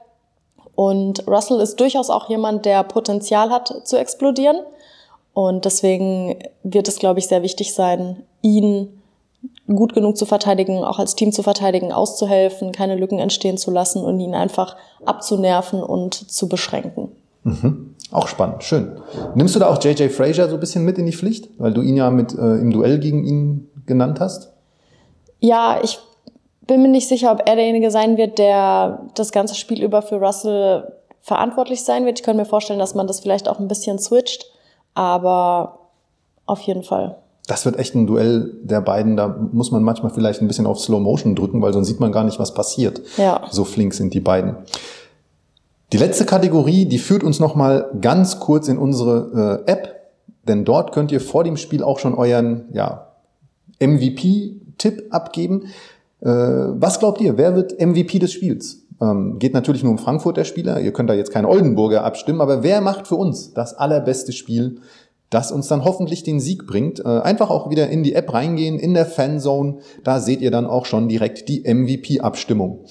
Und 0.77 1.27
Russell 1.27 1.59
ist 1.59 1.81
durchaus 1.81 2.11
auch 2.11 2.29
jemand, 2.29 2.65
der 2.65 2.85
Potenzial 2.85 3.51
hat 3.51 3.75
zu 3.83 3.97
explodieren. 3.97 4.59
Und 5.35 5.65
deswegen 5.65 6.39
wird 6.63 6.87
es, 6.87 7.01
glaube 7.01 7.19
ich, 7.19 7.27
sehr 7.27 7.43
wichtig 7.43 7.75
sein, 7.75 8.23
ihn 8.43 9.03
gut 9.67 9.95
genug 9.95 10.17
zu 10.17 10.27
verteidigen, 10.27 10.85
auch 10.85 11.01
als 11.01 11.17
Team 11.17 11.33
zu 11.33 11.43
verteidigen, 11.43 11.91
auszuhelfen, 11.91 12.71
keine 12.71 12.95
Lücken 12.95 13.19
entstehen 13.19 13.59
zu 13.59 13.73
lassen 13.73 14.05
und 14.05 14.21
ihn 14.21 14.37
einfach 14.37 14.77
abzunerven 15.05 15.83
und 15.83 16.15
zu 16.15 16.49
beschränken. 16.49 17.11
Mhm. 17.47 17.95
Auch 18.11 18.29
spannend, 18.29 18.63
schön. 18.63 19.01
Nimmst 19.35 19.55
du 19.55 19.59
da 19.59 19.69
auch 19.69 19.83
JJ 19.83 20.09
Frazier 20.09 20.49
so 20.49 20.55
ein 20.55 20.61
bisschen 20.61 20.85
mit 20.85 20.99
in 20.99 21.07
die 21.07 21.13
Pflicht, 21.13 21.49
weil 21.59 21.73
du 21.73 21.83
ihn 21.83 21.97
ja 21.97 22.11
mit 22.11 22.35
äh, 22.35 22.57
im 22.57 22.73
Duell 22.73 22.99
gegen 22.99 23.25
ihn 23.25 23.71
genannt 23.87 24.21
hast? 24.21 24.53
Ja, 25.41 25.79
ich 25.83 25.99
bin 26.67 26.83
mir 26.83 26.89
nicht 26.89 27.09
sicher, 27.09 27.33
ob 27.33 27.43
er 27.47 27.57
derjenige 27.57 27.91
sein 27.91 28.17
wird, 28.17 28.39
der 28.39 29.07
das 29.15 29.33
ganze 29.33 29.55
Spiel 29.55 29.83
über 29.83 30.03
für 30.03 30.17
Russell 30.17 30.93
verantwortlich 31.21 31.85
sein 31.85 32.05
wird. 32.05 32.19
Ich 32.19 32.25
könnte 32.25 32.41
mir 32.41 32.49
vorstellen, 32.49 32.79
dass 32.79 32.95
man 32.95 33.07
das 33.07 33.21
vielleicht 33.21 33.49
auch 33.49 33.59
ein 33.59 33.69
bisschen 33.69 33.99
switcht, 33.99 34.47
aber 34.95 35.79
auf 36.47 36.61
jeden 36.61 36.83
Fall. 36.83 37.17
Das 37.47 37.65
wird 37.65 37.79
echt 37.79 37.95
ein 37.95 38.07
Duell 38.07 38.53
der 38.63 38.81
beiden. 38.81 39.17
Da 39.17 39.29
muss 39.53 39.71
man 39.71 39.83
manchmal 39.83 40.13
vielleicht 40.13 40.43
ein 40.43 40.49
bisschen 40.49 40.67
auf 40.67 40.81
Slow 40.81 41.01
Motion 41.01 41.37
drücken, 41.37 41.63
weil 41.63 41.73
sonst 41.73 41.87
sieht 41.87 42.01
man 42.01 42.11
gar 42.11 42.25
nicht, 42.25 42.41
was 42.41 42.55
passiert. 42.55 43.01
Ja. 43.17 43.43
So 43.51 43.65
flink 43.65 43.95
sind 43.95 44.15
die 44.15 44.21
beiden. 44.21 44.57
Die 45.93 45.99
letzte 45.99 46.25
Kategorie, 46.25 46.87
die 46.87 46.99
führt 46.99 47.23
uns 47.23 47.39
noch 47.39 47.55
mal 47.55 47.91
ganz 48.01 48.41
kurz 48.41 48.69
in 48.69 48.79
unsere 48.79 49.65
äh, 49.67 49.71
App 49.71 49.97
denn 50.47 50.65
dort 50.65 50.93
könnt 50.93 51.13
ihr 51.13 51.21
vor 51.21 51.45
dem 51.45 51.57
Spiel 51.57 51.83
auch 51.83 51.99
schon 51.99 52.15
euren 52.15 52.67
ja, 52.73 53.13
MVP-Tipp 53.81 55.07
abgeben. 55.11 55.65
Äh, 56.21 56.29
was 56.29 56.99
glaubt 56.99 57.21
ihr, 57.21 57.37
wer 57.37 57.55
wird 57.57 57.81
MVP 57.81 58.19
des 58.19 58.33
Spiels? 58.33 58.85
Ähm, 59.01 59.39
geht 59.39 59.55
natürlich 59.55 59.83
nur 59.83 59.93
um 59.93 59.99
Frankfurt 59.99 60.37
der 60.37 60.45
Spieler. 60.45 60.81
Ihr 60.81 60.93
könnt 60.93 61.11
da 61.11 61.15
jetzt 61.15 61.33
keinen 61.33 61.45
Oldenburger 61.45 62.05
abstimmen, 62.05 62.41
aber 62.41 62.63
wer 62.63 62.81
macht 62.81 63.07
für 63.07 63.17
uns 63.17 63.53
das 63.53 63.75
allerbeste 63.75 64.33
Spiel, 64.33 64.81
das 65.29 65.51
uns 65.51 65.67
dann 65.67 65.85
hoffentlich 65.85 66.23
den 66.23 66.41
Sieg 66.41 66.67
bringt? 66.67 67.01
Äh, 67.01 67.09
einfach 67.09 67.51
auch 67.51 67.69
wieder 67.69 67.89
in 67.89 68.03
die 68.03 68.15
App 68.15 68.33
reingehen, 68.33 68.79
in 68.79 68.95
der 68.95 69.07
Fanzone. 69.07 69.79
Da 70.05 70.21
seht 70.21 70.41
ihr 70.41 70.51
dann 70.51 70.67
auch 70.67 70.87
schon 70.87 71.09
direkt 71.09 71.49
die 71.49 71.63
MVP-Abstimmung. 71.63 72.85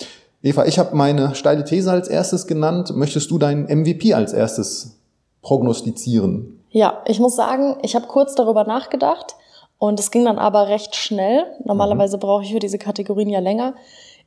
Eva, 0.45 0.65
ich 0.65 0.77
habe 0.77 0.95
meine 0.95 1.33
steile 1.33 1.63
These 1.63 1.89
als 1.89 2.07
erstes 2.07 2.45
genannt. 2.45 2.95
Möchtest 2.95 3.31
du 3.31 3.39
deinen 3.39 3.63
MVP 3.63 4.13
als 4.13 4.31
erstes 4.31 4.99
prognostizieren? 5.41 6.63
Ja, 6.69 7.01
ich 7.07 7.19
muss 7.19 7.35
sagen, 7.35 7.77
ich 7.81 7.95
habe 7.95 8.05
kurz 8.05 8.35
darüber 8.35 8.63
nachgedacht 8.63 9.37
und 9.79 9.99
es 9.99 10.11
ging 10.11 10.23
dann 10.23 10.37
aber 10.37 10.67
recht 10.67 10.95
schnell. 10.95 11.47
Normalerweise 11.63 12.17
mhm. 12.17 12.19
brauche 12.19 12.43
ich 12.43 12.53
für 12.53 12.59
diese 12.59 12.77
Kategorien 12.77 13.29
ja 13.29 13.39
länger. 13.39 13.73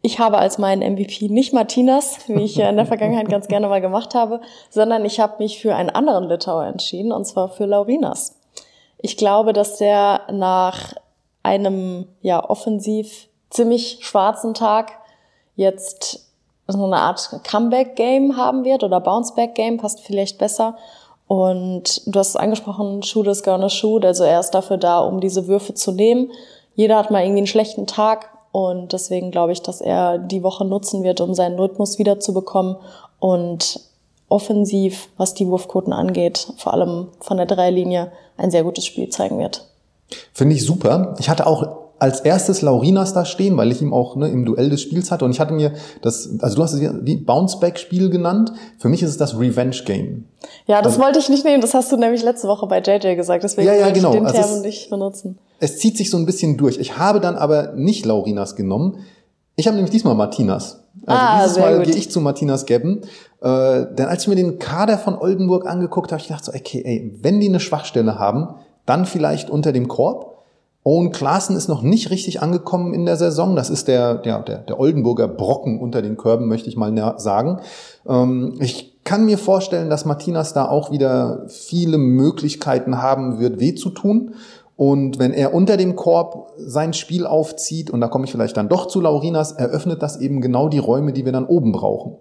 Ich 0.03 0.19
habe 0.19 0.39
als 0.39 0.59
meinen 0.59 0.83
MVP 0.95 1.29
nicht 1.29 1.53
Martinas, 1.53 2.19
wie 2.27 2.43
ich 2.43 2.57
ja 2.57 2.69
in 2.69 2.77
der 2.77 2.87
Vergangenheit 2.93 3.29
ganz 3.29 3.47
gerne 3.47 3.69
mal 3.69 3.81
gemacht 3.81 4.17
habe, 4.17 4.41
sondern 4.71 5.05
ich 5.05 5.21
habe 5.21 5.37
mich 5.39 5.61
für 5.61 5.77
einen 5.77 5.91
anderen 5.91 6.25
Litauer 6.25 6.65
entschieden, 6.65 7.13
und 7.13 7.27
zwar 7.27 7.49
für 7.49 7.67
Laurinas. 7.67 8.35
Ich 9.01 9.17
glaube, 9.17 9.53
dass 9.53 9.77
der 9.77 10.23
nach 10.33 10.95
einem 11.45 12.09
ja 12.23 12.45
offensiv 12.45 13.29
ziemlich 13.51 14.01
schwarzen 14.03 14.53
Tag 14.55 14.99
jetzt 15.59 16.25
so 16.68 16.85
eine 16.85 16.97
Art 16.97 17.29
Comeback-Game 17.44 18.37
haben 18.37 18.64
wird 18.64 18.85
oder 18.85 19.01
Bounce-Back-Game, 19.01 19.79
passt 19.79 20.01
vielleicht 20.01 20.38
besser. 20.38 20.77
Und 21.27 22.03
du 22.07 22.18
hast 22.18 22.31
es 22.31 22.37
angesprochen, 22.37 23.03
Shoot 23.03 23.27
is 23.27 23.42
gonna 23.42 23.68
shoot, 23.68 24.05
also 24.05 24.25
er 24.25 24.40
ist 24.40 24.53
dafür 24.53 24.79
da, 24.79 25.01
um 25.01 25.21
diese 25.21 25.47
Würfe 25.47 25.75
zu 25.75 25.92
nehmen. 25.92 26.31
Jeder 26.75 26.97
hat 26.97 27.11
mal 27.11 27.23
irgendwie 27.23 27.40
einen 27.40 27.47
schlechten 27.47 27.87
Tag 27.87 28.31
und 28.53 28.92
deswegen 28.92 29.31
glaube 29.31 29.53
ich, 29.53 29.61
dass 29.61 29.81
er 29.81 30.18
die 30.18 30.42
Woche 30.42 30.64
nutzen 30.64 31.03
wird, 31.03 31.21
um 31.21 31.35
seinen 31.35 31.59
Rhythmus 31.59 31.99
wiederzubekommen 31.99 32.77
und 33.18 33.81
offensiv, 34.29 35.09
was 35.16 35.35
die 35.35 35.49
Wurfquoten 35.49 35.92
angeht, 35.92 36.53
vor 36.57 36.73
allem 36.73 37.09
von 37.21 37.37
der 37.37 37.47
Dreilinie, 37.47 38.12
ein 38.37 38.51
sehr 38.51 38.62
gutes 38.62 38.87
Spiel 38.87 39.09
zeigen 39.09 39.38
wird. 39.38 39.66
Finde 40.33 40.55
ich 40.55 40.64
super. 40.64 41.14
Ich 41.18 41.29
hatte 41.29 41.47
auch 41.47 41.78
als 41.99 42.21
erstes 42.21 42.63
Laurinas 42.63 43.13
da 43.13 43.25
stehen, 43.25 43.57
weil 43.57 43.73
ich 43.73 43.83
ihm 43.83 43.93
auch 43.93 44.17
ne, 44.17 44.29
im 44.29 44.45
Duell 44.45 44.71
des 44.71 44.83
Spiels 44.83 45.11
hatte. 45.11 45.25
Und 45.25 45.33
ich 45.33 45.41
hatte 45.41 45.53
mir 45.53 45.73
das, 46.03 46.31
also 46.41 46.57
du 46.57 46.63
hast 46.63 46.73
es 46.75 46.81
wie 46.81 47.17
Bounceback-Spiel 47.17 48.11
genannt. 48.11 48.53
Für 48.79 48.89
mich 48.89 49.03
ist 49.03 49.11
es 49.11 49.17
das 49.17 49.39
Revenge-Game. 49.39 50.25
Ja, 50.67 50.83
das 50.83 50.95
also, 50.95 51.05
wollte 51.05 51.19
ich 51.19 51.29
nicht 51.29 51.45
nehmen. 51.45 51.61
Das 51.61 51.75
hast 51.75 51.91
du 51.91 51.97
nämlich 51.97 52.23
letzte 52.23 52.49
Woche 52.49 52.67
bei 52.67 52.81
JJ 52.81 53.17
gesagt. 53.17 53.43
Deswegen 53.43 53.67
ja, 53.67 53.75
ja, 53.75 53.87
wollte 53.87 54.01
genau. 54.01 54.11
ich 54.11 54.19
den 54.19 54.27
also 54.27 54.39
Term 54.39 54.61
nicht 54.63 54.91
benutzen. 54.91 55.39
Es 55.61 55.79
zieht 55.79 55.97
sich 55.97 56.11
so 56.11 56.17
ein 56.17 56.27
bisschen 56.27 56.57
durch. 56.57 56.79
Ich 56.79 56.99
habe 56.99 57.21
dann 57.21 57.37
aber 57.37 57.73
nicht 57.75 58.07
Laurinas 58.07 58.55
genommen. 58.55 58.99
Ich 59.57 59.67
habe 59.67 59.77
nämlich 59.77 59.91
diesmal 59.91 60.15
Martinas. 60.15 60.85
Also 61.05 61.21
ah, 61.21 61.43
dieses 61.43 61.59
Mal 61.59 61.83
gehe 61.83 61.97
ich 61.97 62.11
zu 62.11 62.21
Martinas 62.21 62.67
Gabben. 62.67 63.01
Äh, 63.41 63.87
denn 63.95 64.07
als 64.07 64.23
ich 64.23 64.29
mir 64.29 64.37
den 64.37 64.59
Kader 64.59 64.99
von 64.99 65.17
Oldenburg 65.17 65.67
angeguckt 65.67 66.13
habe, 66.13 66.21
ich 66.21 66.29
gedacht 66.29 66.45
so, 66.45 66.53
okay, 66.53 66.83
ey, 66.85 67.19
wenn 67.23 67.41
die 67.41 67.49
eine 67.49 67.61
Schwachstelle 67.61 68.19
haben, 68.19 68.55
dann 68.87 69.05
vielleicht 69.05 69.51
unter 69.51 69.73
dem 69.73 69.89
Korb. 69.89 70.28
Owen 70.88 71.12
Klaassen 71.12 71.55
ist 71.55 71.68
noch 71.68 71.83
nicht 71.83 72.09
richtig 72.09 72.40
angekommen 72.40 72.94
in 72.94 73.05
der 73.05 73.18
Saison. 73.18 73.55
Das 73.55 73.68
ist 73.68 73.88
der, 73.88 74.14
der, 74.14 74.40
der, 74.40 74.61
der 74.61 74.81
Oldenburger 74.81 75.29
Brocken 75.29 75.81
unter 75.81 76.01
den 76.01 76.16
Körben, 76.16 76.48
möchte 76.48 76.70
ich 76.70 76.79
mal 76.79 77.18
sagen. 77.18 77.61
Ähm, 78.09 78.55
ich 78.59 78.98
kann 79.05 79.27
mir 79.27 79.37
vorstellen, 79.37 79.90
dass 79.90 80.07
Martinas 80.07 80.55
da 80.55 80.66
auch 80.66 80.90
wieder 80.90 81.44
viele 81.48 81.98
Möglichkeiten 81.98 83.03
haben 83.03 83.38
wird, 83.38 83.61
weh 83.61 83.74
zu 83.74 83.90
tun. 83.90 84.35
Und 84.77 85.18
wenn 85.18 85.35
er 85.35 85.53
unter 85.53 85.77
dem 85.77 85.94
Korb 85.94 86.53
sein 86.57 86.94
Spiel 86.94 87.27
aufzieht, 87.27 87.90
und 87.90 88.01
da 88.01 88.09
komme 88.09 88.24
ich 88.24 88.31
vielleicht 88.31 88.57
dann 88.57 88.70
doch 88.70 88.87
zu 88.87 89.03
Laurinas, 89.03 89.53
eröffnet 89.53 90.03
das 90.03 90.18
eben 90.18 90.40
genau 90.40 90.70
die 90.70 90.79
Räume, 90.79 91.12
die 91.12 91.27
wir 91.27 91.33
dann 91.33 91.44
oben 91.44 91.70
brauchen, 91.70 92.16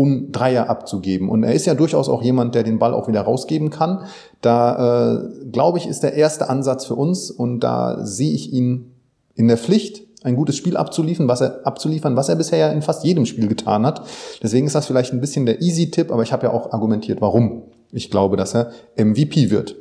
um 0.00 0.32
Dreier 0.32 0.70
abzugeben. 0.70 1.28
Und 1.28 1.42
er 1.42 1.52
ist 1.52 1.66
ja 1.66 1.74
durchaus 1.74 2.08
auch 2.08 2.22
jemand, 2.22 2.54
der 2.54 2.62
den 2.62 2.78
Ball 2.78 2.94
auch 2.94 3.06
wieder 3.06 3.20
rausgeben 3.20 3.68
kann. 3.68 4.06
Da, 4.40 5.12
äh, 5.12 5.50
glaube 5.52 5.76
ich, 5.76 5.86
ist 5.86 6.02
der 6.02 6.14
erste 6.14 6.48
Ansatz 6.48 6.86
für 6.86 6.94
uns 6.94 7.30
und 7.30 7.60
da 7.60 7.98
sehe 8.06 8.32
ich 8.32 8.50
ihn 8.50 8.94
in 9.34 9.46
der 9.46 9.58
Pflicht, 9.58 10.04
ein 10.22 10.36
gutes 10.36 10.56
Spiel 10.56 10.78
abzuliefern, 10.78 11.28
was 11.28 11.42
er 11.42 11.66
abzuliefern, 11.66 12.16
was 12.16 12.30
er 12.30 12.36
bisher 12.36 12.58
ja 12.58 12.68
in 12.70 12.80
fast 12.80 13.04
jedem 13.04 13.26
Spiel 13.26 13.46
getan 13.46 13.84
hat. 13.84 14.06
Deswegen 14.42 14.66
ist 14.66 14.74
das 14.74 14.86
vielleicht 14.86 15.12
ein 15.12 15.20
bisschen 15.20 15.44
der 15.44 15.60
Easy-Tipp, 15.60 16.10
aber 16.10 16.22
ich 16.22 16.32
habe 16.32 16.46
ja 16.46 16.52
auch 16.54 16.72
argumentiert, 16.72 17.20
warum 17.20 17.64
ich 17.92 18.10
glaube, 18.10 18.38
dass 18.38 18.54
er 18.54 18.70
MVP 18.96 19.50
wird. 19.50 19.76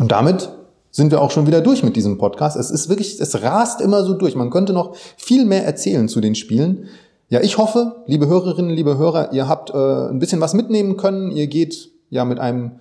Und 0.00 0.10
damit 0.10 0.50
sind 0.90 1.12
wir 1.12 1.22
auch 1.22 1.30
schon 1.30 1.46
wieder 1.46 1.60
durch 1.60 1.84
mit 1.84 1.94
diesem 1.94 2.18
Podcast. 2.18 2.56
Es 2.56 2.72
ist 2.72 2.88
wirklich, 2.88 3.20
es 3.20 3.40
rast 3.42 3.80
immer 3.80 4.02
so 4.02 4.14
durch. 4.14 4.34
Man 4.34 4.50
könnte 4.50 4.72
noch 4.72 4.96
viel 5.16 5.44
mehr 5.44 5.64
erzählen 5.64 6.08
zu 6.08 6.20
den 6.20 6.34
Spielen. 6.34 6.88
Ja, 7.32 7.40
ich 7.40 7.56
hoffe, 7.56 8.02
liebe 8.04 8.26
Hörerinnen, 8.26 8.72
liebe 8.72 8.98
Hörer, 8.98 9.32
ihr 9.32 9.48
habt 9.48 9.70
äh, 9.70 10.10
ein 10.10 10.18
bisschen 10.18 10.42
was 10.42 10.52
mitnehmen 10.52 10.98
können. 10.98 11.30
Ihr 11.30 11.46
geht 11.46 11.88
ja 12.10 12.26
mit 12.26 12.38
einem 12.38 12.80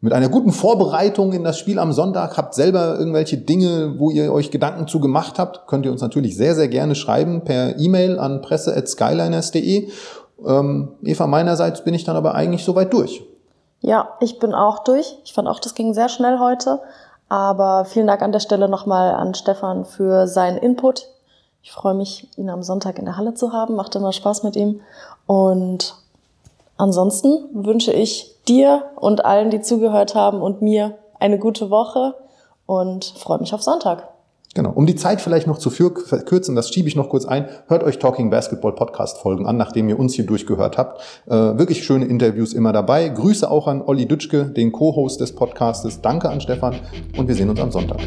mit 0.00 0.12
einer 0.12 0.28
guten 0.28 0.50
Vorbereitung 0.50 1.32
in 1.32 1.44
das 1.44 1.56
Spiel 1.56 1.78
am 1.78 1.92
Sonntag, 1.92 2.36
habt 2.36 2.54
selber 2.54 2.98
irgendwelche 2.98 3.38
Dinge, 3.38 4.00
wo 4.00 4.10
ihr 4.10 4.32
euch 4.32 4.50
Gedanken 4.50 4.88
zu 4.88 4.98
gemacht 4.98 5.38
habt, 5.38 5.68
könnt 5.68 5.86
ihr 5.86 5.92
uns 5.92 6.02
natürlich 6.02 6.36
sehr, 6.36 6.56
sehr 6.56 6.66
gerne 6.66 6.96
schreiben 6.96 7.44
per 7.44 7.78
E-Mail 7.78 8.18
an 8.18 8.42
presse.skyliners.de. 8.42 9.88
Ähm, 10.48 10.88
Eva, 11.04 11.28
meinerseits 11.28 11.84
bin 11.84 11.94
ich 11.94 12.02
dann 12.02 12.16
aber 12.16 12.34
eigentlich 12.34 12.64
soweit 12.64 12.92
durch. 12.92 13.22
Ja, 13.82 14.16
ich 14.18 14.40
bin 14.40 14.52
auch 14.52 14.82
durch. 14.82 15.16
Ich 15.22 15.32
fand 15.32 15.46
auch, 15.46 15.60
das 15.60 15.76
ging 15.76 15.94
sehr 15.94 16.08
schnell 16.08 16.40
heute. 16.40 16.80
Aber 17.28 17.84
vielen 17.84 18.08
Dank 18.08 18.22
an 18.22 18.32
der 18.32 18.40
Stelle 18.40 18.68
nochmal 18.68 19.14
an 19.14 19.34
Stefan 19.34 19.84
für 19.84 20.26
seinen 20.26 20.58
Input. 20.58 21.06
Ich 21.62 21.70
freue 21.72 21.94
mich, 21.94 22.28
ihn 22.36 22.50
am 22.50 22.62
Sonntag 22.62 22.98
in 22.98 23.04
der 23.04 23.16
Halle 23.16 23.34
zu 23.34 23.52
haben. 23.52 23.76
Macht 23.76 23.94
immer 23.94 24.12
Spaß 24.12 24.42
mit 24.42 24.56
ihm. 24.56 24.80
Und 25.26 25.94
ansonsten 26.76 27.48
wünsche 27.52 27.92
ich 27.92 28.36
dir 28.48 28.84
und 28.96 29.24
allen, 29.24 29.50
die 29.50 29.60
zugehört 29.60 30.14
haben 30.14 30.42
und 30.42 30.60
mir 30.60 30.98
eine 31.20 31.38
gute 31.38 31.70
Woche 31.70 32.14
und 32.66 33.04
freue 33.16 33.38
mich 33.38 33.54
auf 33.54 33.62
Sonntag. 33.62 34.08
Genau. 34.54 34.70
Um 34.70 34.84
die 34.84 34.96
Zeit 34.96 35.22
vielleicht 35.22 35.46
noch 35.46 35.56
zu 35.56 35.70
verkürzen, 35.70 36.54
das 36.54 36.68
schiebe 36.68 36.86
ich 36.86 36.96
noch 36.96 37.08
kurz 37.08 37.24
ein. 37.24 37.48
Hört 37.68 37.84
euch 37.84 37.98
Talking 37.98 38.28
Basketball 38.28 38.72
Podcast 38.72 39.18
Folgen 39.18 39.46
an, 39.46 39.56
nachdem 39.56 39.88
ihr 39.88 39.98
uns 39.98 40.12
hier 40.14 40.26
durchgehört 40.26 40.76
habt. 40.76 41.00
Äh, 41.26 41.30
wirklich 41.30 41.84
schöne 41.84 42.04
Interviews 42.04 42.52
immer 42.52 42.72
dabei. 42.72 43.08
Grüße 43.08 43.50
auch 43.50 43.66
an 43.66 43.80
Olli 43.80 44.06
Dütschke, 44.06 44.46
den 44.46 44.72
Co-Host 44.72 45.20
des 45.20 45.34
Podcastes. 45.34 46.02
Danke 46.02 46.28
an 46.28 46.40
Stefan 46.42 46.74
und 47.16 47.28
wir 47.28 47.34
sehen 47.34 47.48
uns 47.48 47.60
am 47.60 47.72
Sonntag. 47.72 48.00